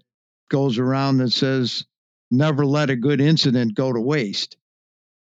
goes 0.50 0.78
around 0.78 1.18
that 1.18 1.32
says, 1.32 1.84
never 2.30 2.66
let 2.66 2.90
a 2.90 2.96
good 2.96 3.20
incident 3.20 3.74
go 3.74 3.92
to 3.92 4.00
waste. 4.00 4.56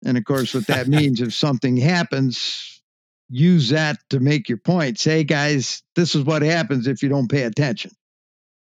And 0.06 0.18
of 0.18 0.26
course, 0.26 0.54
what 0.54 0.68
that 0.68 0.88
means 0.88 1.22
if 1.22 1.34
something 1.34 1.78
happens, 1.78 2.82
use 3.30 3.70
that 3.70 3.98
to 4.10 4.20
make 4.20 4.50
your 4.50 4.58
point. 4.58 5.00
Say, 5.00 5.24
guys, 5.24 5.84
this 5.96 6.16
is 6.16 6.24
what 6.24 6.42
happens 6.42 6.88
if 6.88 7.02
you 7.02 7.10
don't 7.10 7.30
pay 7.30 7.44
attention. 7.44 7.92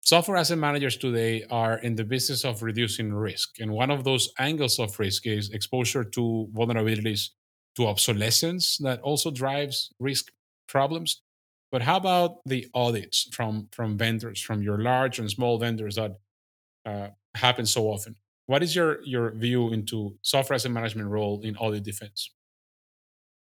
Software 0.00 0.36
asset 0.36 0.58
managers 0.58 0.96
today 0.96 1.44
are 1.50 1.78
in 1.78 1.96
the 1.96 2.04
business 2.04 2.44
of 2.44 2.62
reducing 2.62 3.12
risk. 3.12 3.58
And 3.58 3.72
one 3.72 3.90
of 3.90 4.04
those 4.04 4.30
angles 4.38 4.78
of 4.78 4.96
risk 5.00 5.26
is 5.26 5.50
exposure 5.50 6.04
to 6.04 6.48
vulnerabilities 6.54 7.30
to 7.76 7.87
obsolescence 7.87 8.78
that 8.78 9.00
also 9.00 9.30
drives 9.30 9.90
risk 9.99 10.33
problems. 10.66 11.23
But 11.71 11.83
how 11.83 11.97
about 11.97 12.38
the 12.47 12.68
audits 12.75 13.28
from, 13.33 13.68
from 13.73 13.99
vendors, 13.99 14.40
from 14.40 14.62
your 14.62 14.78
large 14.78 15.18
and 15.18 15.30
small 15.30 15.59
vendors 15.59 15.97
that 15.97 16.18
uh, 16.85 17.09
happen 17.35 17.66
so 17.66 17.85
often? 17.85 18.16
What 18.47 18.62
is 18.62 18.75
your, 18.75 19.02
your 19.04 19.33
view 19.33 19.73
into 19.73 20.16
software 20.23 20.54
asset 20.54 20.71
management 20.71 21.09
role 21.09 21.40
in 21.42 21.56
audit 21.56 21.83
defense? 21.83 22.30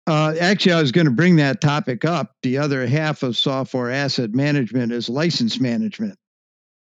Uh, 0.06 0.34
actually, 0.40 0.72
I 0.72 0.80
was 0.80 0.90
going 0.90 1.04
to 1.04 1.12
bring 1.12 1.36
that 1.36 1.60
topic 1.60 2.04
up. 2.04 2.34
The 2.42 2.58
other 2.58 2.86
half 2.86 3.22
of 3.22 3.36
software 3.36 3.90
asset 3.90 4.34
management 4.34 4.92
is 4.92 5.08
license 5.08 5.60
management. 5.60 6.18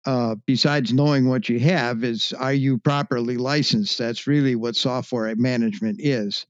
Uh, 0.05 0.35
besides 0.45 0.93
knowing 0.93 1.27
what 1.27 1.49
you 1.49 1.59
have, 1.59 2.03
is 2.03 2.31
are 2.33 2.53
you 2.53 2.77
properly 2.77 3.37
licensed? 3.37 3.97
That's 3.97 4.27
really 4.27 4.55
what 4.55 4.75
software 4.75 5.35
management 5.35 5.99
is. 5.99 6.45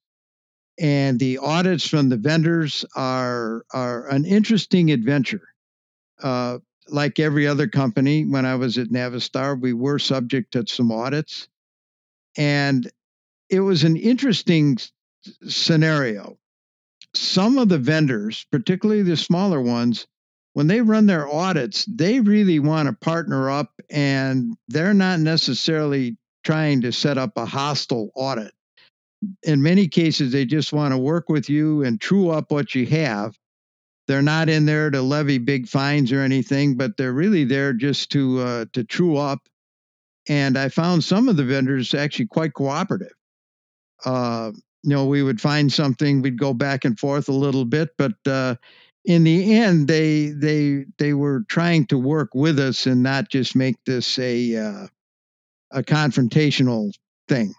And 0.78 1.20
the 1.20 1.38
audits 1.38 1.88
from 1.88 2.10
the 2.10 2.18
vendors 2.18 2.84
are 2.96 3.66
are 3.72 4.08
an 4.10 4.26
interesting 4.26 4.92
adventure. 4.92 5.48
Uh, 6.22 6.60
like 6.88 7.20
every 7.20 7.48
other 7.48 7.68
company, 7.68 8.26
when 8.26 8.46
I 8.46 8.56
was 8.56 8.78
at 8.78 8.90
Navistar, 8.90 9.60
we 9.60 9.74
were 9.74 10.00
subject 10.00 10.54
to 10.54 10.68
some 10.68 10.92
audits, 10.92 11.48
and 12.38 12.90
it 13.50 13.62
was 13.62 13.84
an 13.84 13.96
interesting 13.96 14.78
scenario 15.48 16.38
some 17.18 17.58
of 17.58 17.70
the 17.70 17.78
vendors, 17.78 18.46
particularly 18.52 19.04
the 19.04 19.18
smaller 19.18 19.62
ones, 19.62 20.08
when 20.54 20.68
they 20.68 20.82
run 20.82 21.06
their 21.06 21.28
audits, 21.28 21.86
they 21.86 22.20
really 22.20 22.60
want 22.60 22.88
to 22.88 22.94
partner 22.94 23.50
up 23.50 23.74
and 23.90 24.56
they're 24.68 24.94
not 24.94 25.20
necessarily 25.20 26.18
trying 26.44 26.82
to 26.82 26.92
set 26.92 27.18
up 27.18 27.38
a 27.38 27.46
hostile 27.46 28.12
audit. 28.16 28.54
In 29.44 29.62
many 29.62 29.88
cases, 29.88 30.32
they 30.32 30.46
just 30.46 30.74
want 30.74 30.94
to 30.94 30.98
work 30.98 31.30
with 31.30 31.50
you 31.50 31.84
and 31.84 32.00
true 32.00 32.30
up 32.30 32.52
what 32.52 32.76
you 32.76 32.86
have. 32.88 33.38
They're 34.08 34.22
not 34.22 34.50
in 34.50 34.66
there 34.66 34.90
to 34.90 35.02
levy 35.02 35.40
big 35.40 35.68
fines 35.68 36.12
or 36.12 36.22
anything, 36.22 36.76
but 36.76 36.96
they're 36.98 37.14
really 37.14 37.44
there 37.44 37.74
just 37.74 38.12
to 38.12 38.40
uh, 38.40 38.66
to 38.74 38.84
true 38.84 39.18
up. 39.18 39.40
And 40.28 40.58
I 40.58 40.70
found 40.70 41.04
some 41.04 41.30
of 41.30 41.38
the 41.38 41.44
vendors 41.44 41.94
actually 41.94 42.28
quite 42.28 42.54
cooperative. 42.54 43.14
Uh, 44.04 44.52
you 44.84 44.90
know, 44.90 45.06
we 45.06 45.24
would 45.24 45.42
find 45.42 45.72
something, 45.74 46.22
we'd 46.22 46.40
go 46.40 46.54
back 46.54 46.86
and 46.86 47.00
forth 47.00 47.30
a 47.30 47.34
little 47.34 47.66
bit, 47.66 47.90
but 47.98 48.14
uh, 48.28 48.56
in 49.06 49.24
the 49.24 49.56
end, 49.56 49.88
they 49.88 50.30
they 50.30 50.86
they 50.98 51.14
were 51.14 51.44
trying 51.48 51.86
to 51.88 51.98
work 51.98 52.30
with 52.34 52.60
us 52.60 52.86
and 52.86 53.04
not 53.04 53.30
just 53.30 53.56
make 53.56 53.78
this 53.86 54.18
a 54.20 54.56
uh, 54.56 54.88
a 55.72 55.84
confrontational 55.84 56.92
thing. 57.28 57.54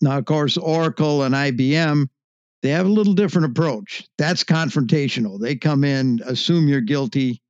Now, 0.00 0.18
of 0.18 0.24
course, 0.24 0.56
Oracle 0.56 1.22
and 1.22 1.34
IBM, 1.34 2.08
they 2.62 2.70
have 2.70 2.86
a 2.86 2.90
little 2.90 3.14
different 3.14 3.50
approach. 3.50 4.06
That's 4.18 4.44
confrontational. 4.44 5.40
They 5.40 5.56
come 5.56 5.84
in, 5.84 6.20
assume 6.26 6.68
you're 6.68 6.80
guilty, 6.80 7.40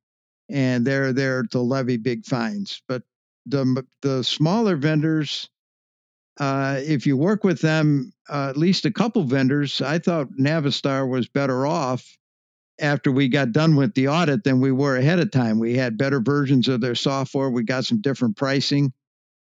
and 0.49 0.85
they're 0.85 1.13
there 1.13 1.43
to 1.51 1.59
levy 1.59 1.97
big 1.97 2.25
fines. 2.25 2.81
But 2.87 3.03
the 3.45 3.83
the 4.01 4.23
smaller 4.23 4.75
vendors, 4.75 5.49
uh, 6.39 6.79
if 6.79 7.05
you 7.07 7.17
work 7.17 7.43
with 7.43 7.61
them, 7.61 8.13
uh, 8.29 8.49
at 8.49 8.57
least 8.57 8.85
a 8.85 8.91
couple 8.91 9.23
vendors, 9.23 9.81
I 9.81 9.99
thought 9.99 10.31
Navistar 10.39 11.09
was 11.09 11.27
better 11.27 11.65
off 11.65 12.17
after 12.79 13.11
we 13.11 13.27
got 13.27 13.51
done 13.51 13.75
with 13.75 13.93
the 13.93 14.07
audit 14.07 14.43
than 14.43 14.61
we 14.61 14.71
were 14.71 14.95
ahead 14.97 15.19
of 15.19 15.31
time. 15.31 15.59
We 15.59 15.75
had 15.75 15.97
better 15.97 16.19
versions 16.19 16.67
of 16.67 16.81
their 16.81 16.95
software. 16.95 17.49
We 17.49 17.63
got 17.63 17.85
some 17.85 18.01
different 18.01 18.37
pricing. 18.37 18.93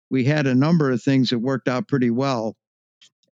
We 0.10 0.24
had 0.25 0.45
a 0.45 0.55
number 0.55 0.91
of 0.91 1.01
things 1.01 1.31
that 1.31 1.39
worked 1.39 1.67
out 1.67 1.88
pretty 1.88 2.12
well. 2.12 2.55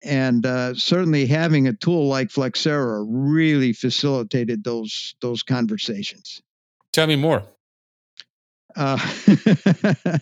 And 0.07 0.47
uh, 0.47 0.75
certainly 0.75 1.27
having 1.27 1.69
a 1.69 1.73
tool 1.73 2.07
like 2.07 2.29
Flexera 2.29 3.05
really 3.09 3.73
facilitated 3.73 4.65
those 4.65 5.15
those 5.21 5.43
conversations. 5.43 6.41
Tell 6.93 7.07
me 7.07 7.17
more. 7.17 7.43
Uh, 8.75 8.97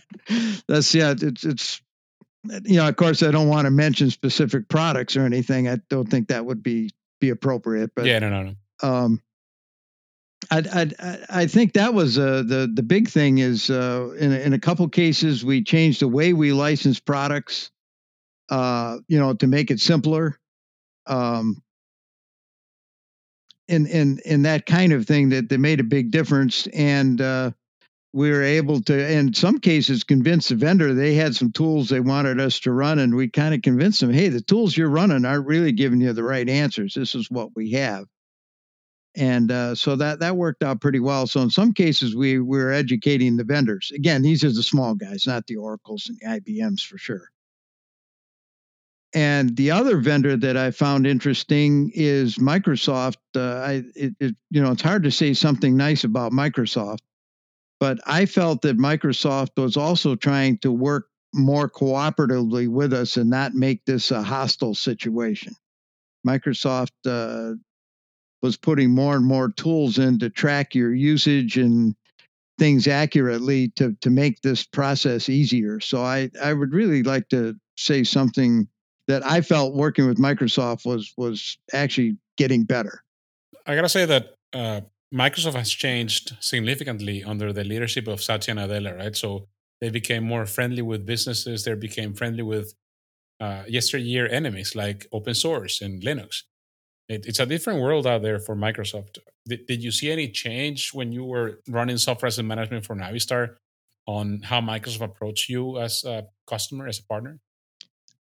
that's 0.69 0.95
yeah, 0.95 1.15
it's 1.21 1.45
it's 1.45 1.83
you 2.65 2.77
know, 2.77 2.89
of 2.89 2.97
course, 2.97 3.23
I 3.23 3.31
don't 3.31 3.49
want 3.49 3.67
to 3.67 3.71
mention 3.71 4.11
specific 4.11 4.69
products 4.69 5.17
or 5.17 5.25
anything. 5.25 5.69
I 5.69 5.79
don't 5.89 6.09
think 6.09 6.29
that 6.29 6.45
would 6.45 6.63
be 6.63 6.91
be 7.21 7.31
appropriate. 7.31 7.91
But 7.95 8.07
yeah, 8.07 8.19
no, 8.19 8.29
no, 8.29 8.43
no. 8.43 8.55
Um, 8.83 9.23
I, 10.51 10.63
I, 11.01 11.19
I 11.31 11.47
think 11.47 11.73
that 11.73 11.95
was 11.95 12.19
uh, 12.19 12.43
the 12.47 12.71
the 12.73 12.83
big 12.83 13.09
thing 13.09 13.39
is 13.39 13.71
uh, 13.71 14.11
in 14.19 14.33
in 14.33 14.53
a 14.53 14.59
couple 14.59 14.89
cases 14.89 15.45
we 15.45 15.63
changed 15.63 16.01
the 16.01 16.09
way 16.09 16.33
we 16.33 16.53
license 16.53 17.01
products, 17.01 17.71
uh, 18.51 18.99
you 19.09 19.19
know, 19.19 19.35
to 19.35 19.47
make 19.47 19.71
it 19.71 19.81
simpler, 19.81 20.39
um, 21.07 21.63
and 23.69 23.87
and 23.87 24.21
and 24.27 24.45
that 24.45 24.67
kind 24.67 24.93
of 24.93 25.07
thing 25.07 25.31
that 25.31 25.49
that 25.49 25.59
made 25.59 25.81
a 25.81 25.85
big 25.85 26.11
difference. 26.11 26.67
And 26.69 27.21
uh, 27.21 27.53
we 28.13 28.31
were 28.31 28.43
able 28.43 28.81
to, 28.83 29.13
in 29.13 29.35
some 29.35 29.59
cases, 29.59 30.05
convince 30.05 30.49
the 30.49 30.55
vendor 30.55 30.95
they 30.95 31.15
had 31.15 31.35
some 31.35 31.51
tools 31.51 31.89
they 31.89 32.01
wanted 32.01 32.41
us 32.41 32.61
to 32.61 32.73
run, 32.73 32.99
and 33.01 33.17
we 33.17 33.29
kind 33.29 33.55
of 33.55 33.63
convinced 33.63 34.01
them, 34.01 34.13
hey, 34.13 34.29
the 34.29 34.41
tools 34.41 34.77
you're 34.77 34.89
running 34.89 35.25
aren't 35.25 35.47
really 35.47 35.73
giving 35.73 36.01
you 36.01 36.13
the 36.13 36.23
right 36.23 36.49
answers. 36.49 36.95
This 36.95 37.15
is 37.15 37.31
what 37.31 37.51
we 37.57 37.73
have, 37.73 38.07
and 39.17 39.51
uh, 39.51 39.75
so 39.75 39.97
that 39.97 40.21
that 40.21 40.37
worked 40.37 40.63
out 40.63 40.81
pretty 40.81 41.01
well. 41.01 41.27
So 41.27 41.41
in 41.41 41.51
some 41.51 41.73
cases, 41.73 42.15
we, 42.15 42.39
we 42.39 42.59
were 42.59 42.73
educating 42.73 43.37
the 43.37 43.45
vendors. 43.45 43.91
Again, 43.95 44.23
these 44.23 44.45
are 44.45 44.53
the 44.53 44.63
small 44.63 44.95
guys, 44.95 45.25
not 45.27 45.47
the 45.47 45.57
Oracles 45.57 46.09
and 46.09 46.19
the 46.21 46.41
IBMs 46.41 46.83
for 46.83 46.99
sure. 46.99 47.31
And 49.15 49.57
the 49.57 49.71
other 49.71 49.99
vendor 49.99 50.37
that 50.37 50.57
I 50.57 50.73
found 50.73 51.07
interesting 51.07 51.93
is 51.95 52.37
Microsoft. 52.37 53.19
Uh, 53.37 53.41
I, 53.41 53.83
it, 53.95 54.15
it, 54.19 54.37
you 54.51 54.61
know, 54.61 54.73
it's 54.73 54.83
hard 54.83 55.05
to 55.05 55.11
say 55.11 55.35
something 55.35 55.77
nice 55.77 56.03
about 56.03 56.33
Microsoft 56.33 56.99
but 57.85 58.01
I 58.07 58.25
felt 58.25 58.63
that 58.63 58.79
Microsoft 58.79 59.61
was 59.61 59.77
also 59.77 60.15
trying 60.15 60.57
to 60.59 60.73
work 60.73 61.09
more 61.35 61.69
cooperatively 61.69 62.67
with 62.67 62.95
us 62.95 63.19
and 63.19 63.29
not 63.29 63.53
make 63.55 63.85
this 63.85 64.11
a 64.11 64.23
hostile 64.23 64.75
situation. 64.75 65.55
Microsoft 66.27 66.93
uh, 67.07 67.57
was 68.43 68.57
putting 68.57 68.91
more 68.91 69.17
and 69.17 69.27
more 69.27 69.51
tools 69.51 69.99
in 69.99 70.19
to 70.21 70.31
track 70.31 70.75
your 70.75 70.95
usage 70.95 71.59
and 71.59 71.95
things 72.57 72.87
accurately 72.87 73.69
to, 73.71 73.95
to 74.01 74.09
make 74.09 74.41
this 74.41 74.65
process 74.65 75.29
easier. 75.29 75.79
So 75.81 76.03
I, 76.03 76.31
I 76.41 76.55
would 76.55 76.73
really 76.73 77.03
like 77.03 77.29
to 77.31 77.55
say 77.77 78.05
something 78.05 78.67
that 79.09 79.25
I 79.27 79.41
felt 79.41 79.75
working 79.75 80.07
with 80.07 80.19
Microsoft 80.19 80.87
was 80.87 81.13
was 81.17 81.59
actually 81.73 82.17
getting 82.37 82.65
better. 82.65 83.03
I 83.67 83.75
gotta 83.75 83.89
say 83.89 84.07
that 84.07 84.35
uh, 84.53 84.81
Microsoft 85.13 85.55
has 85.55 85.71
changed 85.71 86.37
significantly 86.41 87.23
under 87.23 87.53
the 87.53 87.65
leadership 87.65 88.09
of 88.09 88.23
Satya 88.23 88.55
Nadella, 88.55 88.97
right? 88.97 89.17
So 89.17 89.49
they 89.81 89.91
became 89.91 90.25
more 90.25 90.47
friendly 90.47 90.83
with 90.83 91.07
businesses. 91.07 91.65
They 91.65 91.75
became 91.75 92.15
friendly 92.15 92.43
with 92.43 92.75
uh, 93.41 93.65
yesteryear 93.69 94.27
enemies 94.29 94.75
like 94.75 95.07
open 95.13 95.35
source 95.35 95.81
and 95.81 96.03
Linux. 96.03 96.43
It, 97.09 97.27
it's 97.27 97.39
a 97.39 97.47
different 97.47 97.81
world 97.83 98.07
out 98.07 98.23
there 98.23 98.39
for 98.39 98.57
Microsoft. 98.57 99.19
Did, 99.47 99.67
did 99.67 99.83
you 99.83 99.91
see 99.91 100.11
any 100.11 100.29
change 100.29 100.95
when 100.95 101.13
you 101.13 101.25
were 101.25 101.61
running 101.69 101.99
software 101.99 102.29
asset 102.29 102.45
management 102.45 102.87
for 102.87 102.97
Navistar 102.97 103.57
on 104.07 104.41
how 104.43 104.61
Microsoft 104.61 105.03
approached 105.03 105.49
you 105.49 105.79
as 105.79 106.05
a 106.05 106.27
customer, 106.47 106.87
as 106.87 106.99
a 106.99 107.05
partner? 107.05 107.39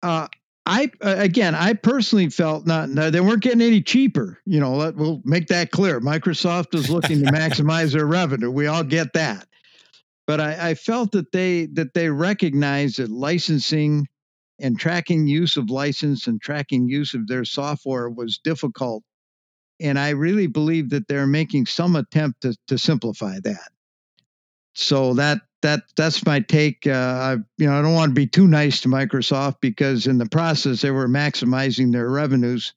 Uh, 0.02 0.28
I 0.66 0.92
uh, 1.04 1.16
again, 1.18 1.56
I 1.56 1.74
personally 1.74 2.30
felt 2.30 2.68
not 2.68 2.90
no, 2.90 3.10
they 3.10 3.22
weren't 3.22 3.42
getting 3.42 3.62
any 3.62 3.82
cheaper. 3.82 4.40
You 4.46 4.60
know, 4.60 4.76
let, 4.76 4.96
we'll 4.96 5.22
make 5.26 5.48
that 5.48 5.72
clear. 5.72 6.00
Microsoft 6.00 6.76
is 6.76 6.90
looking 6.90 7.24
to 7.24 7.32
maximize 7.32 7.94
their 7.94 8.06
revenue. 8.06 8.52
We 8.52 8.68
all 8.68 8.84
get 8.84 9.14
that, 9.14 9.48
but 10.28 10.40
I, 10.40 10.70
I 10.70 10.74
felt 10.76 11.14
that 11.14 11.32
they 11.32 11.66
that 11.74 11.94
they 11.96 12.10
recognized 12.10 13.00
that 13.00 13.10
licensing 13.10 14.08
and 14.60 14.80
tracking 14.80 15.26
use 15.26 15.58
of 15.58 15.72
license 15.72 16.28
and 16.28 16.40
tracking 16.40 16.88
use 16.88 17.16
of 17.16 17.28
their 17.28 17.44
software 17.44 18.10
was 18.10 18.38
difficult, 18.38 19.04
and 19.80 19.98
I 19.98 20.10
really 20.10 20.48
believe 20.48 20.92
that 20.92 21.08
they're 21.08 21.26
making 21.26 21.66
some 21.66 21.96
attempt 21.96 22.42
to 22.42 22.56
to 22.68 22.78
simplify 22.78 23.40
that. 23.44 23.72
So 24.74 25.16
that 25.16 25.42
that 25.62 25.84
that's 25.96 26.26
my 26.26 26.40
take. 26.40 26.88
Uh, 26.88 26.92
I 26.92 27.34
you 27.58 27.68
know 27.68 27.78
I 27.78 27.82
don't 27.82 27.94
want 27.94 28.12
to 28.12 28.16
be 28.16 28.28
too 28.28 28.48
nice 28.48 28.82
to 28.82 28.90
Microsoft 28.90 29.58
because 29.62 30.08
in 30.08 30.18
the 30.18 30.28
process 30.28 30.82
they 30.82 30.92
were 30.92 31.08
maximizing 31.08 31.92
their 31.92 32.10
revenues, 32.10 32.74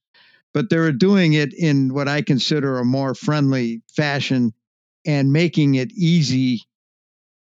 but 0.53 0.71
they 0.71 0.79
were 0.79 0.93
doing 0.93 1.35
it 1.35 1.53
in 1.55 1.93
what 1.93 2.09
I 2.09 2.23
consider 2.23 2.79
a 2.79 2.85
more 2.85 3.15
friendly 3.15 3.83
fashion 3.89 4.53
and 5.07 5.33
making 5.33 5.75
it 5.75 5.93
easy, 5.93 6.63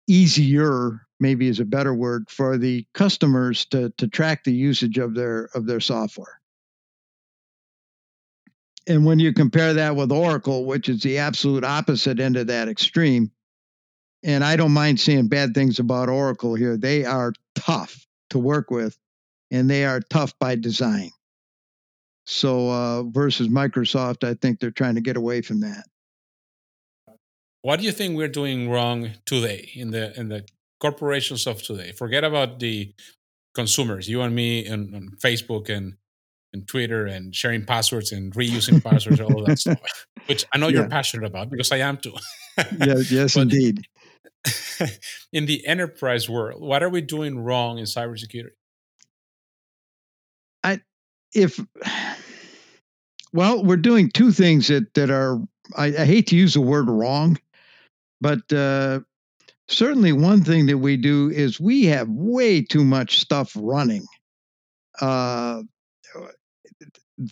easier 0.07 1.09
maybe 1.21 1.49
is 1.49 1.61
a 1.61 1.65
better 1.65 1.95
word 1.95 2.31
for 2.31 2.57
the 2.59 2.87
customers 2.95 3.67
to 3.67 3.93
to 3.99 4.09
track 4.09 4.45
the 4.45 4.53
usage 4.53 4.99
of 4.99 5.15
their 5.15 5.49
of 5.55 5.67
their 5.67 5.81
software. 5.81 6.41
And 8.87 9.05
when 9.05 9.19
you 9.19 9.35
compare 9.35 9.75
that 9.75 9.97
with 9.97 10.11
Oracle, 10.11 10.65
which 10.65 10.89
is 10.89 11.03
the 11.03 11.19
absolute 11.19 11.63
opposite 11.63 12.21
end 12.21 12.39
of 12.39 12.47
that 12.47 12.69
extreme, 12.69 13.31
and 14.23 14.45
I 14.45 14.57
don't 14.57 14.73
mind 14.73 15.01
saying 15.01 15.29
bad 15.29 15.55
things 15.55 15.79
about 15.79 16.09
Oracle 16.09 16.55
here. 16.55 16.77
They 16.77 17.05
are 17.05 17.33
tough 17.55 18.07
to 18.31 18.39
work 18.39 18.71
with, 18.71 18.99
and 19.51 19.71
they 19.71 19.85
are 19.85 20.01
tough 20.01 20.33
by 20.39 20.57
design. 20.57 21.11
So 22.27 22.71
uh, 22.71 23.03
versus 23.05 23.49
Microsoft, 23.49 24.23
I 24.23 24.35
think 24.35 24.61
they're 24.61 24.71
trying 24.71 24.97
to 24.97 25.01
get 25.01 25.17
away 25.17 25.41
from 25.41 25.61
that. 25.61 25.85
What 27.63 27.81
do 27.81 27.87
you 27.87 27.93
think 27.93 28.17
we're 28.17 28.29
doing 28.29 28.69
wrong 28.69 29.13
today 29.25 29.71
in 29.75 29.91
the 29.91 30.19
in 30.19 30.29
the 30.29 30.47
corporations 30.81 31.47
of 31.47 31.63
today? 31.63 31.93
Forget 31.93 32.25
about 32.25 32.61
the 32.61 32.93
consumers, 33.55 34.09
you 34.09 34.21
and 34.21 34.35
me, 34.35 34.67
and 34.67 34.95
on 34.95 35.09
Facebook 35.23 35.69
and 35.69 35.95
and 36.53 36.67
Twitter 36.67 37.07
and 37.07 37.35
sharing 37.35 37.65
passwords 37.65 38.13
and 38.13 38.33
reusing 38.35 38.83
passwords, 38.89 39.21
all 39.21 39.41
of 39.41 39.47
that 39.47 39.59
stuff, 39.59 39.79
which 40.27 40.45
I 40.53 40.59
know 40.59 40.69
you're 40.69 40.89
passionate 40.89 41.27
about 41.27 41.51
because 41.51 41.73
I 41.73 41.79
am 41.79 41.97
too. 41.97 42.15
yes, 42.79 43.11
yes, 43.11 43.35
but, 43.37 43.41
indeed. 43.43 43.87
in 45.33 45.47
the 45.47 45.67
enterprise 45.67 46.29
world, 46.29 46.63
what 46.63 46.83
are 46.83 46.89
we 46.89 47.01
doing 47.01 47.39
wrong 47.39 47.79
in 47.79 47.85
cybersecurity? 47.85 48.51
I 50.63 50.81
if 51.35 51.61
well, 53.33 53.63
we're 53.63 53.77
doing 53.77 54.11
two 54.11 54.33
things 54.33 54.69
that 54.69 54.95
that 54.95 55.11
are 55.11 55.41
I, 55.77 55.87
I 55.87 56.05
hate 56.05 56.29
to 56.29 56.37
use 56.37 56.55
the 56.55 56.61
word 56.61 56.89
wrong, 56.89 57.39
but 58.21 58.51
uh, 58.53 59.01
certainly 59.69 60.13
one 60.13 60.43
thing 60.43 60.67
that 60.67 60.79
we 60.79 60.97
do 60.97 61.31
is 61.31 61.61
we 61.61 61.85
have 61.87 62.09
way 62.09 62.63
too 62.63 62.85
much 62.85 63.19
stuff 63.19 63.53
running. 63.55 64.05
Uh, 65.01 65.63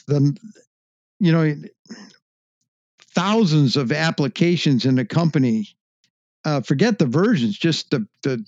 the 0.06 0.36
you 1.18 1.32
know 1.32 1.54
thousands 3.14 3.76
of 3.76 3.92
applications 3.92 4.84
in 4.84 4.96
the 4.96 5.04
company 5.04 5.75
uh, 6.46 6.60
forget 6.60 6.96
the 6.96 7.06
versions, 7.06 7.58
just 7.58 7.90
the, 7.90 8.06
the 8.22 8.46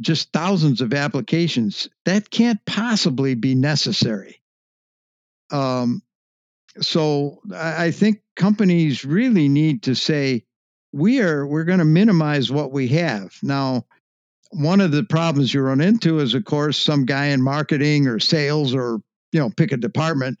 just 0.00 0.32
thousands 0.32 0.80
of 0.80 0.92
applications. 0.92 1.88
That 2.04 2.30
can't 2.30 2.58
possibly 2.66 3.36
be 3.36 3.54
necessary. 3.54 4.42
Um, 5.52 6.02
so 6.80 7.40
I, 7.54 7.86
I 7.86 7.90
think 7.92 8.22
companies 8.34 9.04
really 9.04 9.48
need 9.48 9.84
to 9.84 9.94
say 9.94 10.44
we 10.92 11.20
are 11.20 11.46
we're 11.46 11.64
going 11.64 11.78
to 11.78 11.84
minimize 11.84 12.50
what 12.50 12.72
we 12.72 12.88
have 12.88 13.32
now. 13.42 13.86
One 14.50 14.80
of 14.80 14.90
the 14.90 15.04
problems 15.04 15.52
you 15.54 15.60
run 15.60 15.82
into 15.82 16.18
is, 16.20 16.34
of 16.34 16.44
course, 16.44 16.76
some 16.76 17.04
guy 17.04 17.26
in 17.26 17.42
marketing 17.42 18.08
or 18.08 18.18
sales 18.18 18.74
or 18.74 19.00
you 19.30 19.38
know 19.38 19.50
pick 19.50 19.70
a 19.70 19.76
department 19.76 20.38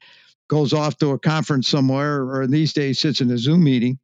goes 0.48 0.72
off 0.72 0.98
to 0.98 1.10
a 1.10 1.18
conference 1.18 1.68
somewhere 1.68 2.22
or 2.22 2.42
in 2.42 2.50
these 2.50 2.72
days 2.72 2.98
sits 2.98 3.20
in 3.20 3.30
a 3.30 3.38
Zoom 3.38 3.62
meeting 3.62 4.00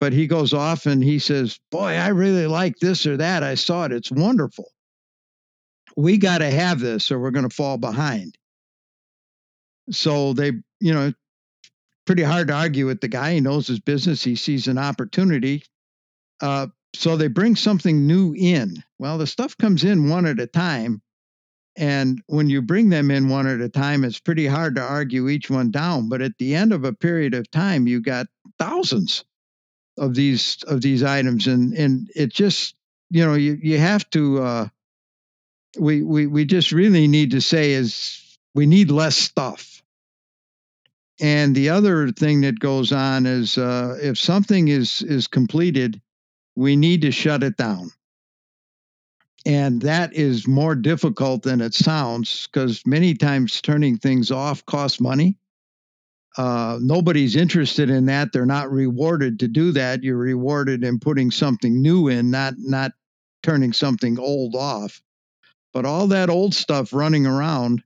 but 0.00 0.12
he 0.12 0.26
goes 0.26 0.52
off 0.52 0.86
and 0.86 1.02
he 1.02 1.18
says, 1.18 1.58
Boy, 1.70 1.94
I 1.94 2.08
really 2.08 2.46
like 2.46 2.76
this 2.78 3.06
or 3.06 3.16
that. 3.16 3.42
I 3.42 3.54
saw 3.54 3.84
it. 3.84 3.92
It's 3.92 4.10
wonderful. 4.10 4.70
We 5.96 6.18
got 6.18 6.38
to 6.38 6.50
have 6.50 6.80
this 6.80 7.10
or 7.10 7.18
we're 7.18 7.32
going 7.32 7.48
to 7.48 7.54
fall 7.54 7.78
behind. 7.78 8.36
So 9.90 10.32
they, 10.34 10.52
you 10.80 10.94
know, 10.94 11.12
pretty 12.06 12.22
hard 12.22 12.48
to 12.48 12.54
argue 12.54 12.86
with 12.86 13.00
the 13.00 13.08
guy. 13.08 13.34
He 13.34 13.40
knows 13.40 13.66
his 13.66 13.80
business, 13.80 14.22
he 14.22 14.36
sees 14.36 14.68
an 14.68 14.78
opportunity. 14.78 15.64
Uh, 16.40 16.68
so 16.94 17.16
they 17.16 17.28
bring 17.28 17.56
something 17.56 18.06
new 18.06 18.34
in. 18.36 18.82
Well, 18.98 19.18
the 19.18 19.26
stuff 19.26 19.56
comes 19.58 19.84
in 19.84 20.08
one 20.08 20.26
at 20.26 20.40
a 20.40 20.46
time. 20.46 21.02
And 21.76 22.22
when 22.26 22.48
you 22.48 22.60
bring 22.60 22.88
them 22.88 23.10
in 23.10 23.28
one 23.28 23.46
at 23.46 23.60
a 23.60 23.68
time, 23.68 24.04
it's 24.04 24.18
pretty 24.18 24.46
hard 24.46 24.74
to 24.76 24.82
argue 24.82 25.28
each 25.28 25.48
one 25.48 25.70
down. 25.70 26.08
But 26.08 26.22
at 26.22 26.36
the 26.38 26.54
end 26.54 26.72
of 26.72 26.84
a 26.84 26.92
period 26.92 27.34
of 27.34 27.50
time, 27.50 27.86
you 27.86 28.00
got 28.00 28.26
thousands 28.58 29.24
of 29.98 30.14
these 30.14 30.62
of 30.64 30.80
these 30.82 31.02
items. 31.02 31.46
And 31.46 31.74
and 31.74 32.10
it 32.14 32.32
just 32.32 32.74
you 33.10 33.24
know 33.24 33.34
you 33.34 33.58
you 33.60 33.78
have 33.78 34.08
to 34.10 34.42
uh 34.42 34.68
we 35.78 36.02
we 36.02 36.26
we 36.26 36.44
just 36.44 36.72
really 36.72 37.08
need 37.08 37.32
to 37.32 37.40
say 37.40 37.72
is 37.72 38.38
we 38.54 38.66
need 38.66 38.90
less 38.90 39.16
stuff. 39.16 39.82
And 41.20 41.54
the 41.54 41.70
other 41.70 42.12
thing 42.12 42.42
that 42.42 42.60
goes 42.60 42.92
on 42.92 43.26
is 43.26 43.58
uh 43.58 43.98
if 44.02 44.18
something 44.18 44.68
is 44.68 45.02
is 45.02 45.28
completed 45.28 46.00
we 46.56 46.76
need 46.76 47.02
to 47.02 47.12
shut 47.12 47.44
it 47.44 47.56
down. 47.56 47.90
And 49.46 49.82
that 49.82 50.12
is 50.14 50.48
more 50.48 50.74
difficult 50.74 51.44
than 51.44 51.60
it 51.60 51.72
sounds 51.72 52.48
because 52.48 52.82
many 52.84 53.14
times 53.14 53.62
turning 53.62 53.96
things 53.96 54.30
off 54.32 54.66
costs 54.66 55.00
money 55.00 55.36
uh, 56.36 56.78
nobody's 56.80 57.36
interested 57.36 57.90
in 57.90 58.06
that. 58.06 58.32
They're 58.32 58.46
not 58.46 58.70
rewarded 58.70 59.40
to 59.40 59.48
do 59.48 59.72
that. 59.72 60.02
You're 60.02 60.16
rewarded 60.16 60.84
in 60.84 61.00
putting 61.00 61.30
something 61.30 61.80
new 61.80 62.08
in, 62.08 62.30
not 62.30 62.54
not 62.58 62.92
turning 63.42 63.72
something 63.72 64.18
old 64.18 64.54
off. 64.54 65.02
But 65.72 65.84
all 65.84 66.08
that 66.08 66.30
old 66.30 66.54
stuff 66.54 66.92
running 66.92 67.26
around, 67.26 67.82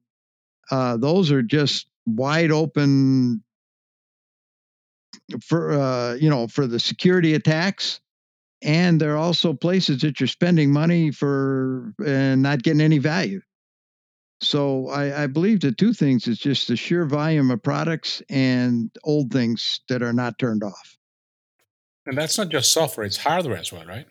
uh, 0.71 0.97
those 0.97 1.31
are 1.31 1.43
just 1.43 1.87
wide 2.07 2.51
open 2.51 3.43
for 5.41 5.73
uh, 5.73 6.15
you 6.15 6.31
know 6.31 6.49
for 6.49 6.67
the 6.67 6.81
security 6.81 7.35
attacks, 7.35 8.01
and 8.63 9.01
they're 9.01 9.17
also 9.17 9.53
places 9.53 10.03
that 10.03 10.21
you're 10.21 10.27
spending 10.27 10.73
money 10.73 11.11
for 11.11 11.95
and 12.05 12.43
not 12.43 12.63
getting 12.63 12.81
any 12.81 12.99
value. 12.99 13.41
So 14.43 14.89
I, 14.89 15.25
I, 15.25 15.27
believe 15.29 15.61
the 15.61 15.73
two 15.73 15.93
things 15.93 16.27
is 16.27 16.39
just 16.39 16.67
the 16.67 16.77
sheer 16.77 17.05
volume 17.05 17.51
of 17.51 17.63
products 17.63 18.23
and 18.29 18.91
old 19.05 19.31
things 19.33 19.81
that 19.89 20.03
are 20.03 20.13
not 20.13 20.39
turned 20.39 20.65
off. 20.65 20.97
And 22.07 22.19
that's 22.19 22.37
not 22.37 22.49
just 22.49 22.73
software; 22.73 23.07
it's 23.07 23.17
hardware 23.17 23.59
as 23.59 23.73
well, 23.73 23.85
right? 23.87 24.07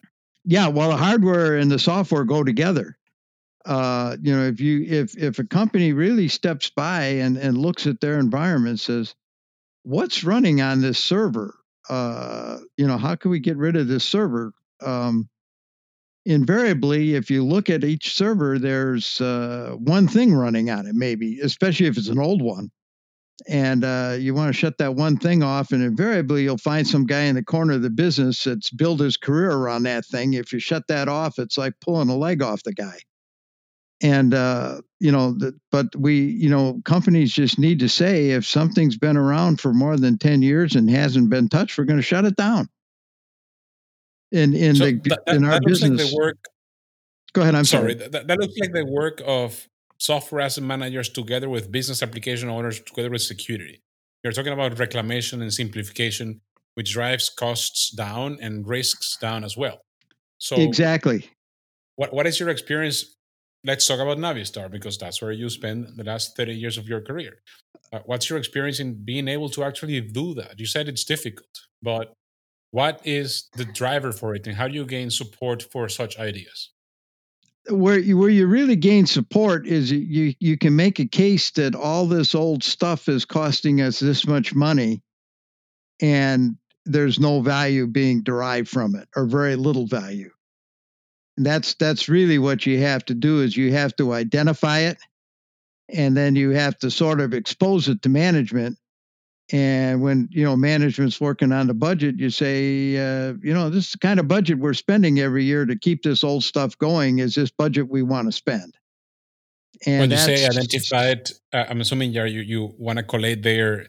Yeah, 0.46 0.70
well, 0.70 0.90
the 0.90 0.98
hardware 0.98 1.58
and 1.58 1.70
the 1.70 1.78
software 1.78 2.24
go 2.24 2.44
together. 2.44 2.98
Uh, 3.66 4.16
you 4.22 4.34
know, 4.34 4.46
if 4.46 4.62
you 4.62 4.84
if 4.84 5.18
if 5.18 5.38
a 5.40 5.44
company 5.44 5.92
really 5.92 6.30
steps 6.30 6.70
by 6.70 7.04
and 7.04 7.38
and 7.38 7.58
looks 7.58 7.86
at 7.86 8.00
their 8.00 8.18
environment, 8.18 8.80
says, 8.80 9.14
"What's 9.84 10.24
running 10.24 10.62
on 10.62 10.82
this 10.82 10.98
server? 10.98 11.56
Uh, 11.90 12.60
you 12.78 12.88
know, 12.88 12.98
how 12.98 13.16
can 13.16 13.30
we 13.30 13.40
get 13.40 13.58
rid 13.58 13.76
of 13.76 13.90
this 13.90 14.06
server?" 14.06 14.54
Um, 14.82 15.30
invariably, 16.26 17.16
if 17.16 17.30
you 17.32 17.46
look 17.46 17.70
at 17.70 17.84
each 17.84 18.16
server, 18.16 18.60
there's 18.60 19.22
uh, 19.22 19.76
one 19.78 20.08
thing 20.08 20.34
running 20.34 20.70
on 20.70 20.88
it, 20.88 20.96
maybe, 20.96 21.40
especially 21.42 21.88
if 21.88 21.98
it's 21.98 22.10
an 22.10 22.20
old 22.20 22.42
one. 22.42 22.72
And 23.48 23.84
uh, 23.84 24.18
you 24.20 24.36
want 24.36 24.54
to 24.54 24.60
shut 24.60 24.78
that 24.78 24.96
one 24.96 25.18
thing 25.18 25.42
off, 25.44 25.72
and 25.72 25.84
invariably, 25.84 26.44
you'll 26.44 26.60
find 26.60 26.88
some 26.88 27.06
guy 27.08 27.22
in 27.24 27.36
the 27.36 27.44
corner 27.44 27.74
of 27.74 27.82
the 27.82 27.90
business 27.90 28.44
that's 28.44 28.70
built 28.70 29.00
his 29.00 29.18
career 29.18 29.52
around 29.52 29.84
that 29.84 30.06
thing. 30.06 30.34
If 30.34 30.54
you 30.54 30.60
shut 30.60 30.84
that 30.90 31.08
off, 31.10 31.40
it's 31.40 31.58
like 31.58 31.74
pulling 31.82 32.10
a 32.10 32.18
leg 32.18 32.44
off 32.44 32.64
the 32.64 32.74
guy. 32.74 33.00
and 34.02 34.34
uh, 34.34 34.82
you 35.00 35.12
know, 35.12 35.34
the, 35.34 35.54
but 35.72 35.96
we, 35.96 36.20
you 36.22 36.50
know, 36.50 36.82
companies 36.86 37.34
just 37.34 37.60
need 37.60 37.80
to 37.80 37.90
say 37.90 38.32
if 38.32 38.46
something's 38.46 38.98
been 38.98 39.18
around 39.18 39.62
for 39.62 39.74
more 39.74 39.98
than 39.98 40.18
ten 40.18 40.42
years 40.42 40.76
and 40.76 40.90
hasn't 40.90 41.30
been 41.30 41.50
touched, 41.50 41.78
we're 41.78 41.86
going 41.86 42.00
to 42.00 42.04
shut 42.04 42.26
it 42.26 42.36
down. 42.36 42.68
In 44.32 44.54
in 44.54 44.76
So 44.76 44.86
the 44.86 44.94
that, 45.10 45.26
that, 45.26 45.36
in 45.36 45.44
our 45.46 45.60
looks 45.60 45.82
like 45.82 45.92
business, 45.92 46.12
the 46.12 46.18
work. 46.18 46.38
go 47.34 47.42
ahead. 47.42 47.56
I'm 47.56 47.66
Sorry, 47.66 47.94
sorry. 47.98 48.10
that, 48.10 48.28
that 48.28 48.40
looks 48.40 48.58
like 48.60 48.72
the 48.72 48.86
work 48.86 49.22
of 49.26 49.68
software 49.98 50.42
asset 50.42 50.64
managers 50.64 51.10
together 51.10 51.50
with 51.50 51.72
business 51.72 52.02
application 52.02 52.50
owners 52.50 52.80
together 52.82 53.10
with 53.10 53.22
security. 53.22 53.82
You're 54.24 54.34
talking 54.34 54.54
about 54.54 54.78
reclamation 54.80 55.42
and 55.42 55.52
simplification, 55.54 56.42
which 56.76 56.92
drives 56.94 57.30
costs 57.30 57.92
down 57.92 58.38
and 58.42 58.68
risks 58.68 59.18
down 59.18 59.44
as 59.44 59.58
well. 59.58 59.82
So, 60.38 60.56
Exactly. 60.58 61.30
what 61.98 62.14
what 62.14 62.26
is 62.28 62.40
your 62.40 62.50
experience? 62.50 63.16
Let's 63.64 63.86
talk 63.86 64.00
about 64.00 64.18
Navistar 64.18 64.72
because 64.72 64.98
that's 64.98 65.22
where 65.22 65.32
you 65.32 65.48
spend 65.50 65.90
the 65.96 66.04
last 66.04 66.36
30 66.36 66.56
years 66.56 66.78
of 66.80 66.88
your 66.88 67.02
career. 67.02 67.42
Uh, 67.94 68.00
what's 68.06 68.28
your 68.30 68.40
experience 68.40 68.80
in 68.80 68.96
being 69.06 69.28
able 69.28 69.50
to 69.50 69.64
actually 69.64 70.00
do 70.02 70.34
that? 70.36 70.58
You 70.60 70.66
said 70.66 70.88
it's 70.88 71.04
difficult, 71.04 71.50
but 71.84 72.14
what 72.72 73.02
is 73.04 73.50
the 73.56 73.66
driver 73.66 74.12
for 74.12 74.34
it 74.34 74.48
and 74.48 74.56
how 74.56 74.68
do 74.68 74.74
you 74.74 74.86
gain 74.86 75.10
support 75.10 75.62
for 75.62 75.88
such 75.90 76.18
ideas? 76.18 76.72
where 77.70 78.00
you, 78.00 78.18
where 78.18 78.30
you 78.30 78.48
really 78.48 78.76
gain 78.76 79.06
support 79.06 79.68
is 79.68 79.92
you 79.92 80.34
you 80.40 80.58
can 80.58 80.76
make 80.76 81.00
a 81.00 81.06
case 81.06 81.52
that 81.52 81.76
all 81.76 82.08
this 82.08 82.34
old 82.34 82.64
stuff 82.64 83.08
is 83.08 83.26
costing 83.26 83.82
us 83.82 84.00
this 84.00 84.26
much 84.26 84.56
money 84.56 85.02
and 86.02 86.56
there's 86.86 87.20
no 87.20 87.42
value 87.42 87.86
being 87.86 88.24
derived 88.24 88.68
from 88.68 88.96
it 88.96 89.08
or 89.16 89.26
very 89.26 89.56
little 89.56 89.86
value 89.86 90.32
and 91.38 91.46
that's 91.46 91.76
that's 91.76 92.10
really 92.10 92.40
what 92.40 92.66
you 92.66 92.80
have 92.80 93.06
to 93.06 93.14
do 93.14 93.42
is 93.42 93.56
you 93.56 93.72
have 93.72 93.96
to 93.96 94.12
identify 94.12 94.80
it 94.80 94.98
and 95.88 96.18
then 96.18 96.36
you 96.36 96.52
have 96.52 96.78
to 96.80 96.90
sort 96.90 97.22
of 97.22 97.34
expose 97.34 97.88
it 97.88 98.02
to 98.02 98.10
management 98.10 98.78
and 99.52 100.02
when 100.02 100.30
you 100.32 100.44
know 100.44 100.56
management's 100.56 101.20
working 101.20 101.52
on 101.52 101.68
the 101.68 101.74
budget, 101.74 102.16
you 102.18 102.30
say, 102.30 102.96
uh, 102.96 103.34
you 103.42 103.54
know, 103.54 103.70
this 103.70 103.86
is 103.86 103.92
the 103.92 103.98
kind 103.98 104.20
of 104.20 104.28
budget 104.28 104.60
we're 104.60 104.74
spending 104.74 105.20
every 105.20 105.44
year 105.44 105.66
to 105.66 105.78
keep 105.78 106.04
this 106.04 106.24
old 106.24 106.44
stuff 106.44 106.78
going. 106.78 107.20
Is 107.20 107.36
this 107.36 107.52
budget 107.52 107.90
we 107.90 108.02
want 108.02 108.28
to 108.28 108.32
spend? 108.32 108.78
And 109.86 110.02
when 110.02 110.12
you 110.12 110.18
say 110.18 110.46
identify 110.46 111.16
uh, 111.54 111.66
I'm 111.70 111.82
assuming 111.82 112.14
you 112.14 112.24
you, 112.26 112.42
you 112.42 112.74
want 112.78 112.98
to 112.98 113.04
collate 113.04 113.44
their 113.44 113.88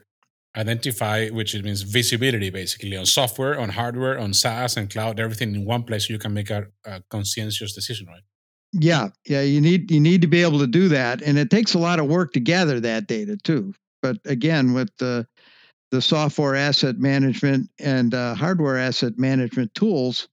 identify, 0.56 1.28
which 1.28 1.54
it 1.54 1.64
means 1.64 1.82
visibility 1.82 2.50
basically 2.50 2.96
on 2.96 3.06
software, 3.06 3.58
on 3.58 3.70
hardware, 3.70 4.18
on 4.18 4.34
SaaS 4.34 4.76
and 4.76 4.90
cloud, 4.90 5.18
everything 5.18 5.54
in 5.54 5.64
one 5.64 5.82
place 5.82 6.08
so 6.08 6.12
you 6.12 6.18
can 6.18 6.34
make 6.34 6.50
a, 6.50 6.66
a 6.84 7.02
conscientious 7.08 7.72
decision, 7.74 8.06
right? 8.06 8.22
Yeah, 8.72 9.08
yeah, 9.26 9.42
you 9.42 9.60
need 9.60 9.90
you 9.90 10.00
need 10.00 10.22
to 10.22 10.26
be 10.26 10.42
able 10.42 10.58
to 10.58 10.66
do 10.66 10.88
that, 10.88 11.20
and 11.20 11.38
it 11.38 11.50
takes 11.50 11.74
a 11.74 11.78
lot 11.78 12.00
of 12.00 12.06
work 12.06 12.32
to 12.32 12.40
gather 12.40 12.80
that 12.80 13.06
data 13.06 13.36
too. 13.36 13.74
But 14.00 14.16
again, 14.24 14.72
with 14.72 14.90
the 14.98 15.26
the 15.92 16.02
software 16.02 16.56
asset 16.56 16.98
management 16.98 17.70
and 17.78 18.14
uh, 18.14 18.34
hardware 18.34 18.78
asset 18.78 19.18
management 19.18 19.72
tools, 19.74 20.26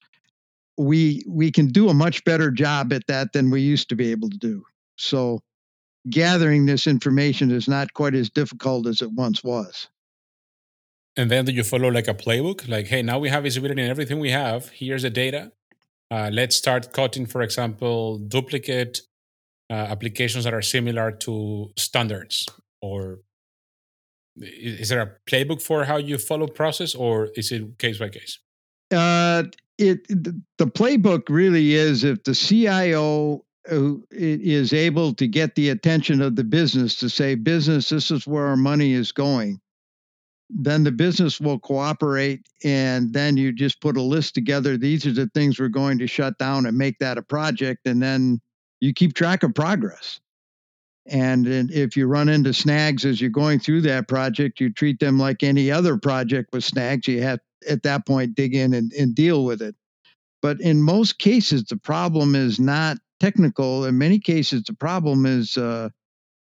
we 0.77 1.21
we 1.27 1.51
can 1.51 1.67
do 1.67 1.89
a 1.89 1.93
much 1.93 2.23
better 2.23 2.49
job 2.49 2.93
at 2.93 3.05
that 3.07 3.33
than 3.33 3.51
we 3.51 3.61
used 3.61 3.89
to 3.89 3.95
be 3.95 4.09
able 4.09 4.29
to 4.29 4.37
do. 4.37 4.63
So, 4.95 5.43
gathering 6.09 6.65
this 6.65 6.87
information 6.87 7.51
is 7.51 7.67
not 7.67 7.93
quite 7.93 8.15
as 8.15 8.29
difficult 8.29 8.87
as 8.87 9.01
it 9.01 9.11
once 9.11 9.43
was. 9.43 9.89
And 11.17 11.29
then 11.29 11.43
do 11.43 11.51
you 11.51 11.65
follow 11.65 11.89
like 11.89 12.07
a 12.07 12.13
playbook? 12.13 12.67
Like, 12.69 12.87
hey, 12.87 13.01
now 13.01 13.19
we 13.19 13.27
have 13.27 13.43
visibility 13.43 13.81
in 13.81 13.89
everything 13.89 14.19
we 14.19 14.31
have. 14.31 14.69
Here's 14.69 15.01
the 15.01 15.09
data. 15.09 15.51
Uh, 16.09 16.29
let's 16.31 16.55
start 16.55 16.93
cutting, 16.93 17.25
for 17.25 17.41
example, 17.41 18.17
duplicate 18.17 19.01
uh, 19.69 19.73
applications 19.73 20.45
that 20.45 20.53
are 20.53 20.61
similar 20.61 21.11
to 21.11 21.71
standards. 21.75 22.47
Or 22.81 23.19
is 24.41 24.89
there 24.89 25.01
a 25.01 25.11
playbook 25.29 25.61
for 25.61 25.85
how 25.85 25.97
you 25.97 26.17
follow 26.17 26.47
process, 26.47 26.95
or 26.95 27.29
is 27.35 27.51
it 27.51 27.77
case 27.77 27.97
by 27.97 28.09
case? 28.09 28.39
Uh, 28.91 29.43
it 29.77 30.07
the 30.07 30.67
playbook 30.67 31.23
really 31.29 31.73
is 31.73 32.03
if 32.03 32.23
the 32.23 32.33
CIO 32.33 33.45
is 34.11 34.73
able 34.73 35.13
to 35.13 35.27
get 35.27 35.55
the 35.55 35.69
attention 35.69 36.21
of 36.21 36.35
the 36.35 36.43
business 36.43 36.95
to 36.95 37.09
say, 37.09 37.35
business, 37.35 37.89
this 37.89 38.09
is 38.09 38.25
where 38.25 38.47
our 38.47 38.57
money 38.57 38.93
is 38.93 39.11
going. 39.11 39.59
Then 40.49 40.83
the 40.83 40.91
business 40.91 41.39
will 41.39 41.59
cooperate, 41.59 42.41
and 42.63 43.13
then 43.13 43.37
you 43.37 43.51
just 43.51 43.81
put 43.81 43.97
a 43.97 44.01
list 44.01 44.33
together. 44.33 44.77
These 44.77 45.05
are 45.05 45.13
the 45.13 45.29
things 45.35 45.59
we're 45.59 45.67
going 45.67 45.99
to 45.99 46.07
shut 46.07 46.37
down 46.39 46.65
and 46.65 46.77
make 46.77 46.97
that 46.99 47.19
a 47.19 47.21
project, 47.21 47.85
and 47.85 48.01
then 48.01 48.41
you 48.79 48.93
keep 48.93 49.13
track 49.13 49.43
of 49.43 49.53
progress. 49.53 50.19
And 51.09 51.47
if 51.47 51.97
you 51.97 52.07
run 52.07 52.29
into 52.29 52.53
snags 52.53 53.05
as 53.05 53.19
you're 53.19 53.29
going 53.29 53.59
through 53.59 53.81
that 53.81 54.07
project, 54.07 54.59
you 54.59 54.71
treat 54.71 54.99
them 54.99 55.17
like 55.17 55.43
any 55.43 55.71
other 55.71 55.97
project 55.97 56.49
with 56.53 56.63
snags. 56.63 57.07
You 57.07 57.21
have 57.23 57.39
at 57.67 57.83
that 57.83 58.05
point 58.05 58.35
dig 58.35 58.55
in 58.55 58.73
and, 58.73 58.91
and 58.93 59.15
deal 59.15 59.43
with 59.43 59.61
it. 59.61 59.75
But 60.41 60.61
in 60.61 60.81
most 60.81 61.19
cases, 61.19 61.65
the 61.65 61.77
problem 61.77 62.35
is 62.35 62.59
not 62.59 62.97
technical. 63.19 63.85
In 63.85 63.97
many 63.97 64.19
cases, 64.19 64.63
the 64.63 64.73
problem 64.73 65.25
is 65.25 65.57
uh, 65.57 65.89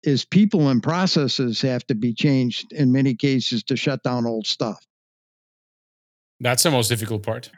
is 0.04 0.26
people 0.26 0.70
and 0.70 0.84
processes 0.84 1.62
have 1.62 1.86
to 1.88 1.96
be 1.96 2.13
changed 2.13 2.72
in 2.72 2.91
many 2.91 3.15
cases 3.15 3.63
to 3.63 3.76
shut 3.76 4.04
down 4.04 4.26
old 4.26 4.48
stuff. 4.48 4.86
That's 6.39 6.63
the 6.63 6.72
most 6.72 6.88
difficult 6.88 7.24
part. 7.24 7.50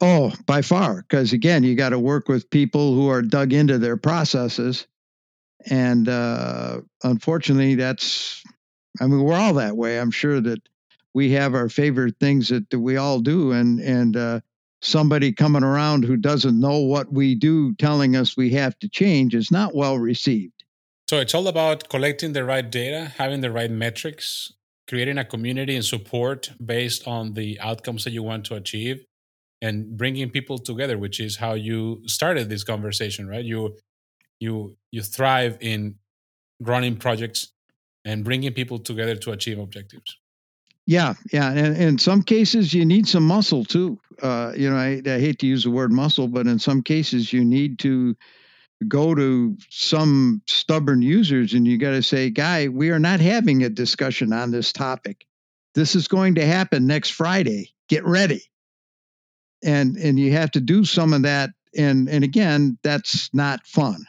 Oh, 0.00 0.32
by 0.46 0.60
far, 0.60 1.02
because 1.02 1.32
again, 1.32 1.64
you 1.64 1.74
got 1.74 1.90
to 1.90 1.98
work 1.98 2.28
with 2.28 2.50
people 2.50 2.94
who 2.94 3.08
are 3.08 3.22
dug 3.22 3.54
into 3.54 3.78
their 3.78 3.96
processes, 3.96 4.86
and 5.70 6.08
uh, 6.08 6.80
unfortunately, 7.02 7.74
that's. 7.74 8.42
I 9.00 9.06
mean, 9.06 9.22
we're 9.22 9.36
all 9.36 9.54
that 9.54 9.76
way. 9.76 10.00
I'm 10.00 10.10
sure 10.10 10.40
that 10.40 10.60
we 11.12 11.30
have 11.32 11.54
our 11.54 11.68
favorite 11.68 12.16
things 12.18 12.48
that, 12.48 12.70
that 12.70 12.80
we 12.80 12.96
all 12.96 13.20
do, 13.20 13.52
and 13.52 13.80
and 13.80 14.16
uh, 14.16 14.40
somebody 14.80 15.32
coming 15.32 15.64
around 15.64 16.04
who 16.04 16.16
doesn't 16.16 16.58
know 16.58 16.78
what 16.78 17.12
we 17.12 17.34
do, 17.34 17.74
telling 17.74 18.16
us 18.16 18.36
we 18.36 18.50
have 18.50 18.78
to 18.78 18.88
change, 18.88 19.34
is 19.34 19.50
not 19.50 19.74
well 19.74 19.98
received. 19.98 20.64
So 21.08 21.20
it's 21.20 21.34
all 21.34 21.46
about 21.46 21.88
collecting 21.88 22.32
the 22.32 22.44
right 22.44 22.68
data, 22.68 23.12
having 23.16 23.40
the 23.40 23.50
right 23.50 23.70
metrics, 23.70 24.52
creating 24.88 25.18
a 25.18 25.24
community 25.24 25.74
and 25.74 25.84
support 25.84 26.50
based 26.64 27.06
on 27.06 27.34
the 27.34 27.60
outcomes 27.60 28.04
that 28.04 28.12
you 28.12 28.22
want 28.22 28.44
to 28.46 28.54
achieve, 28.54 29.04
and 29.62 29.96
bringing 29.96 30.30
people 30.30 30.58
together, 30.58 30.98
which 30.98 31.20
is 31.20 31.36
how 31.36 31.54
you 31.54 32.02
started 32.06 32.48
this 32.48 32.64
conversation, 32.64 33.28
right? 33.28 33.44
You 33.44 33.76
you 34.40 34.76
you 34.90 35.02
thrive 35.02 35.58
in 35.60 35.96
running 36.60 36.96
projects 36.96 37.52
and 38.04 38.24
bringing 38.24 38.52
people 38.52 38.78
together 38.78 39.16
to 39.16 39.32
achieve 39.32 39.58
objectives. 39.58 40.16
Yeah, 40.86 41.14
yeah, 41.32 41.50
and 41.50 41.76
in 41.76 41.98
some 41.98 42.22
cases 42.22 42.72
you 42.72 42.84
need 42.84 43.08
some 43.08 43.26
muscle 43.26 43.64
too. 43.64 43.98
Uh, 44.22 44.52
you 44.56 44.70
know, 44.70 44.76
I, 44.76 45.02
I 45.04 45.18
hate 45.18 45.40
to 45.40 45.46
use 45.46 45.64
the 45.64 45.70
word 45.70 45.92
muscle, 45.92 46.28
but 46.28 46.46
in 46.46 46.60
some 46.60 46.82
cases 46.82 47.32
you 47.32 47.44
need 47.44 47.80
to 47.80 48.16
go 48.86 49.14
to 49.14 49.56
some 49.68 50.42
stubborn 50.46 51.02
users 51.02 51.54
and 51.54 51.66
you 51.66 51.76
got 51.76 51.90
to 51.90 52.02
say, 52.02 52.30
"Guy, 52.30 52.68
we 52.68 52.90
are 52.90 53.00
not 53.00 53.20
having 53.20 53.64
a 53.64 53.68
discussion 53.68 54.32
on 54.32 54.52
this 54.52 54.72
topic. 54.72 55.26
This 55.74 55.96
is 55.96 56.06
going 56.06 56.36
to 56.36 56.46
happen 56.46 56.86
next 56.86 57.10
Friday. 57.10 57.72
Get 57.88 58.04
ready." 58.04 58.42
And 59.64 59.96
and 59.96 60.20
you 60.20 60.32
have 60.32 60.52
to 60.52 60.60
do 60.60 60.84
some 60.84 61.12
of 61.12 61.22
that. 61.22 61.50
And 61.76 62.08
and 62.08 62.22
again, 62.22 62.78
that's 62.84 63.28
not 63.34 63.66
fun. 63.66 64.06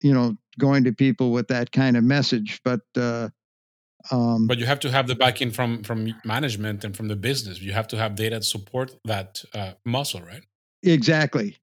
You 0.00 0.14
know, 0.14 0.36
going 0.58 0.84
to 0.84 0.92
people 0.92 1.32
with 1.32 1.48
that 1.48 1.72
kind 1.72 1.96
of 1.96 2.04
message, 2.04 2.60
but. 2.64 2.80
Uh, 2.96 3.28
um, 4.10 4.46
But 4.46 4.58
you 4.58 4.66
have 4.66 4.80
to 4.80 4.90
have 4.90 5.06
the 5.08 5.14
backing 5.14 5.50
from 5.50 5.82
from 5.82 6.14
management 6.24 6.84
and 6.84 6.96
from 6.96 7.08
the 7.08 7.16
business. 7.16 7.60
You 7.60 7.72
have 7.72 7.88
to 7.88 7.96
have 7.96 8.14
data 8.14 8.38
to 8.38 8.44
support 8.44 8.94
that 9.04 9.42
uh, 9.54 9.72
muscle, 9.84 10.22
right? 10.22 10.44
Exactly. 10.82 11.56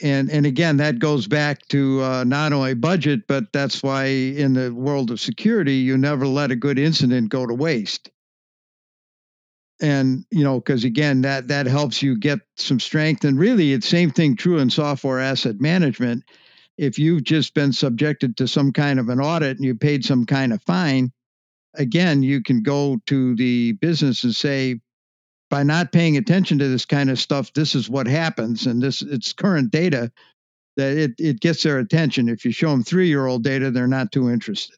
And 0.00 0.30
and 0.30 0.46
again, 0.46 0.78
that 0.78 0.98
goes 0.98 1.26
back 1.26 1.66
to 1.68 2.02
uh, 2.02 2.24
not 2.24 2.52
only 2.52 2.74
budget, 2.74 3.26
but 3.28 3.52
that's 3.52 3.82
why 3.82 4.06
in 4.06 4.54
the 4.54 4.72
world 4.72 5.10
of 5.10 5.20
security, 5.20 5.74
you 5.74 5.98
never 5.98 6.26
let 6.26 6.50
a 6.50 6.56
good 6.56 6.78
incident 6.78 7.28
go 7.28 7.46
to 7.46 7.54
waste. 7.54 8.10
And 9.80 10.24
you 10.30 10.44
know, 10.44 10.58
because 10.58 10.84
again, 10.84 11.22
that 11.22 11.48
that 11.48 11.66
helps 11.66 12.02
you 12.02 12.18
get 12.18 12.40
some 12.56 12.80
strength. 12.80 13.24
And 13.24 13.38
really, 13.38 13.72
it's 13.72 13.86
same 13.86 14.10
thing 14.10 14.36
true 14.36 14.58
in 14.58 14.70
software 14.70 15.20
asset 15.20 15.60
management. 15.60 16.24
If 16.78 16.98
you've 16.98 17.24
just 17.24 17.54
been 17.54 17.72
subjected 17.72 18.36
to 18.38 18.48
some 18.48 18.72
kind 18.72 18.98
of 18.98 19.08
an 19.08 19.20
audit 19.20 19.56
and 19.56 19.64
you 19.64 19.74
paid 19.74 20.04
some 20.04 20.26
kind 20.26 20.52
of 20.52 20.62
fine, 20.62 21.12
again, 21.74 22.22
you 22.22 22.42
can 22.42 22.62
go 22.62 22.98
to 23.06 23.36
the 23.36 23.72
business 23.72 24.24
and 24.24 24.34
say, 24.34 24.80
by 25.50 25.62
not 25.62 25.92
paying 25.92 26.16
attention 26.16 26.58
to 26.58 26.68
this 26.68 26.86
kind 26.86 27.10
of 27.10 27.18
stuff, 27.18 27.52
this 27.52 27.74
is 27.74 27.90
what 27.90 28.06
happens, 28.06 28.66
and 28.66 28.82
this 28.82 29.02
it's 29.02 29.34
current 29.34 29.70
data 29.70 30.10
that 30.78 30.96
it 30.96 31.12
it 31.18 31.40
gets 31.40 31.62
their 31.62 31.78
attention. 31.78 32.30
If 32.30 32.46
you 32.46 32.52
show 32.52 32.70
them 32.70 32.82
three 32.82 33.08
year 33.08 33.26
old 33.26 33.44
data, 33.44 33.70
they're 33.70 33.86
not 33.86 34.12
too 34.12 34.30
interested. 34.30 34.76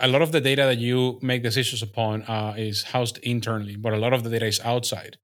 A 0.00 0.08
lot 0.08 0.22
of 0.22 0.32
the 0.32 0.40
data 0.40 0.62
that 0.62 0.78
you 0.78 1.18
make 1.20 1.42
decisions 1.42 1.82
upon 1.82 2.22
uh, 2.22 2.54
is 2.56 2.84
housed 2.84 3.18
internally, 3.18 3.76
but 3.76 3.92
a 3.92 3.98
lot 3.98 4.14
of 4.14 4.24
the 4.24 4.30
data 4.30 4.46
is 4.46 4.60
outside. 4.60 5.18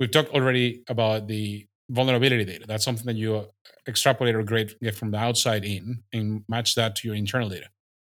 We've 0.00 0.10
talked 0.10 0.30
already 0.30 0.82
about 0.88 1.28
the 1.28 1.66
vulnerability 1.90 2.44
data. 2.44 2.64
That's 2.66 2.84
something 2.84 3.06
that 3.06 3.16
you 3.16 3.46
extrapolate 3.88 4.34
or 4.34 4.42
get 4.42 4.94
from 4.94 5.10
the 5.10 5.18
outside 5.18 5.64
in 5.64 6.02
and 6.12 6.44
match 6.48 6.74
that 6.74 6.96
to 6.96 7.08
your 7.08 7.16
internal 7.16 7.48
data. 7.48 7.68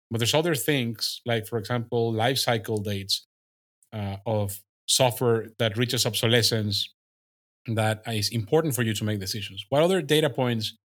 But 0.09 0.19
there's 0.19 0.33
other 0.33 0.55
things 0.55 1.21
like, 1.25 1.47
for 1.47 1.57
example, 1.57 2.13
life 2.13 2.37
cycle 2.37 2.77
dates 2.77 3.27
uh, 3.93 4.17
of 4.25 4.61
software 4.87 5.49
that 5.59 5.77
reaches 5.77 6.05
obsolescence 6.05 6.89
that 7.67 8.01
is 8.07 8.29
important 8.29 8.75
for 8.75 8.83
you 8.83 8.93
to 8.93 9.03
make 9.03 9.19
decisions. 9.19 9.65
What 9.69 9.83
other 9.83 10.01
data 10.01 10.29
points 10.29 10.77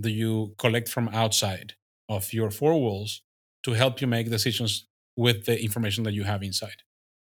do 0.00 0.08
you 0.08 0.54
collect 0.58 0.88
from 0.88 1.08
outside 1.10 1.74
of 2.08 2.32
your 2.32 2.50
four 2.50 2.80
walls 2.80 3.22
to 3.64 3.72
help 3.72 4.00
you 4.00 4.06
make 4.06 4.30
decisions 4.30 4.86
with 5.16 5.44
the 5.44 5.62
information 5.62 6.04
that 6.04 6.14
you 6.14 6.24
have 6.24 6.42
inside? 6.42 6.82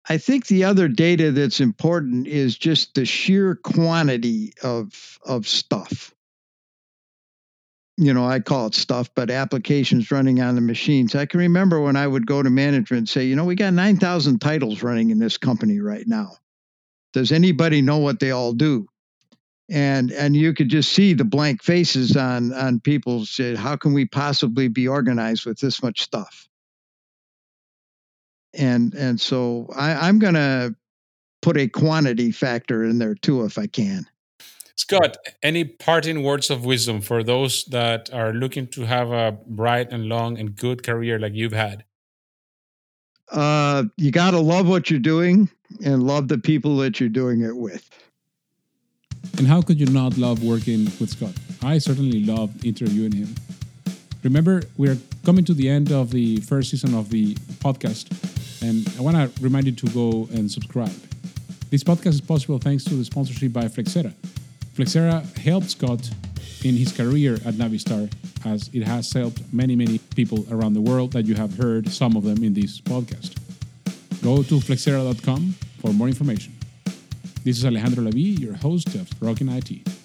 I 0.07 0.17
think 0.17 0.47
the 0.47 0.65
other 0.65 0.87
data 0.87 1.31
that's 1.31 1.59
important 1.59 2.27
is 2.27 2.57
just 2.57 2.93
the 2.93 3.05
sheer 3.05 3.55
quantity 3.55 4.53
of 4.63 5.19
of 5.25 5.47
stuff. 5.47 6.13
You 7.97 8.13
know, 8.13 8.27
I 8.27 8.41
call 8.41 8.67
it 8.67 8.75
stuff, 8.75 9.09
but 9.15 9.31
applications 9.31 10.11
running 10.11 10.41
on 10.41 10.55
the 10.55 10.61
machines. 10.61 11.15
I 11.15 11.25
can 11.25 11.39
remember 11.39 11.79
when 11.79 11.95
I 11.95 12.05
would 12.05 12.27
go 12.27 12.43
to 12.43 12.49
management 12.49 12.99
and 12.99 13.09
say, 13.09 13.23
you 13.25 13.37
know, 13.37 13.45
we 13.45 13.55
got 13.55 13.73
9,000 13.73 14.39
titles 14.39 14.83
running 14.83 15.11
in 15.11 15.19
this 15.19 15.37
company 15.37 15.79
right 15.79 16.05
now. 16.05 16.33
Does 17.13 17.31
anybody 17.31 17.81
know 17.81 17.99
what 17.99 18.19
they 18.19 18.31
all 18.31 18.51
do? 18.51 18.87
And 19.71 20.11
and 20.11 20.35
you 20.35 20.53
could 20.53 20.69
just 20.69 20.91
see 20.91 21.13
the 21.13 21.23
blank 21.23 21.63
faces 21.63 22.15
on 22.15 22.53
on 22.53 22.81
people 22.81 23.25
how 23.57 23.77
can 23.77 23.93
we 23.93 24.05
possibly 24.05 24.67
be 24.67 24.87
organized 24.87 25.45
with 25.45 25.59
this 25.59 25.81
much 25.81 26.01
stuff? 26.01 26.47
And 28.57 28.93
and 28.93 29.19
so 29.19 29.67
I, 29.75 30.07
I'm 30.07 30.19
going 30.19 30.33
to 30.33 30.75
put 31.41 31.57
a 31.57 31.67
quantity 31.67 32.31
factor 32.31 32.83
in 32.83 32.97
there 32.97 33.15
too 33.15 33.45
if 33.45 33.57
I 33.57 33.67
can. 33.67 34.05
Scott, 34.75 35.17
any 35.41 35.63
parting 35.63 36.21
words 36.21 36.49
of 36.49 36.65
wisdom 36.65 37.01
for 37.01 37.23
those 37.23 37.63
that 37.65 38.13
are 38.13 38.33
looking 38.33 38.67
to 38.67 38.85
have 38.85 39.11
a 39.11 39.37
bright 39.47 39.91
and 39.91 40.07
long 40.07 40.37
and 40.37 40.55
good 40.55 40.83
career 40.83 41.17
like 41.17 41.33
you've 41.33 41.53
had? 41.53 41.85
Uh, 43.31 43.85
you 43.97 44.11
got 44.11 44.31
to 44.31 44.39
love 44.39 44.67
what 44.67 44.89
you're 44.89 44.99
doing 44.99 45.49
and 45.83 46.03
love 46.03 46.27
the 46.27 46.37
people 46.37 46.77
that 46.77 46.99
you're 46.99 47.09
doing 47.09 47.41
it 47.41 47.55
with. 47.55 47.89
And 49.37 49.47
how 49.47 49.61
could 49.61 49.79
you 49.79 49.87
not 49.87 50.17
love 50.17 50.43
working 50.43 50.85
with 50.99 51.09
Scott? 51.09 51.33
I 51.63 51.77
certainly 51.77 52.23
loved 52.23 52.65
interviewing 52.65 53.13
him. 53.13 53.35
Remember, 54.23 54.63
we're 54.77 54.97
coming 55.23 55.45
to 55.45 55.53
the 55.53 55.69
end 55.69 55.91
of 55.91 56.11
the 56.11 56.37
first 56.37 56.71
season 56.71 56.93
of 56.93 57.09
the 57.09 57.35
podcast. 57.63 58.09
And 58.65 58.91
I 58.97 59.01
want 59.01 59.15
to 59.15 59.43
remind 59.43 59.67
you 59.67 59.73
to 59.73 59.87
go 59.89 60.27
and 60.33 60.49
subscribe. 60.49 60.97
This 61.69 61.83
podcast 61.83 62.15
is 62.19 62.21
possible 62.21 62.57
thanks 62.57 62.83
to 62.85 62.95
the 62.95 63.05
sponsorship 63.05 63.53
by 63.53 63.65
Flexera. 63.65 64.11
Flexera 64.73 65.21
helped 65.37 65.69
Scott 65.69 66.09
in 66.63 66.75
his 66.75 66.91
career 66.91 67.35
at 67.45 67.53
Navistar 67.61 68.11
as 68.43 68.71
it 68.73 68.81
has 68.81 69.11
helped 69.13 69.41
many, 69.53 69.75
many 69.75 69.99
people 70.15 70.47
around 70.49 70.73
the 70.73 70.81
world 70.81 71.11
that 71.11 71.25
you 71.27 71.35
have 71.35 71.55
heard 71.57 71.87
some 71.89 72.15
of 72.15 72.23
them 72.23 72.43
in 72.43 72.55
this 72.55 72.81
podcast. 72.81 73.35
Go 74.23 74.41
to 74.41 74.55
flexera.com 74.55 75.55
for 75.79 75.93
more 75.93 76.07
information. 76.07 76.55
This 77.43 77.59
is 77.59 77.65
Alejandro 77.65 78.05
Lavie, 78.05 78.39
your 78.39 78.55
host 78.55 78.95
of 78.95 79.07
Rockin' 79.21 79.49
IT. 79.49 80.04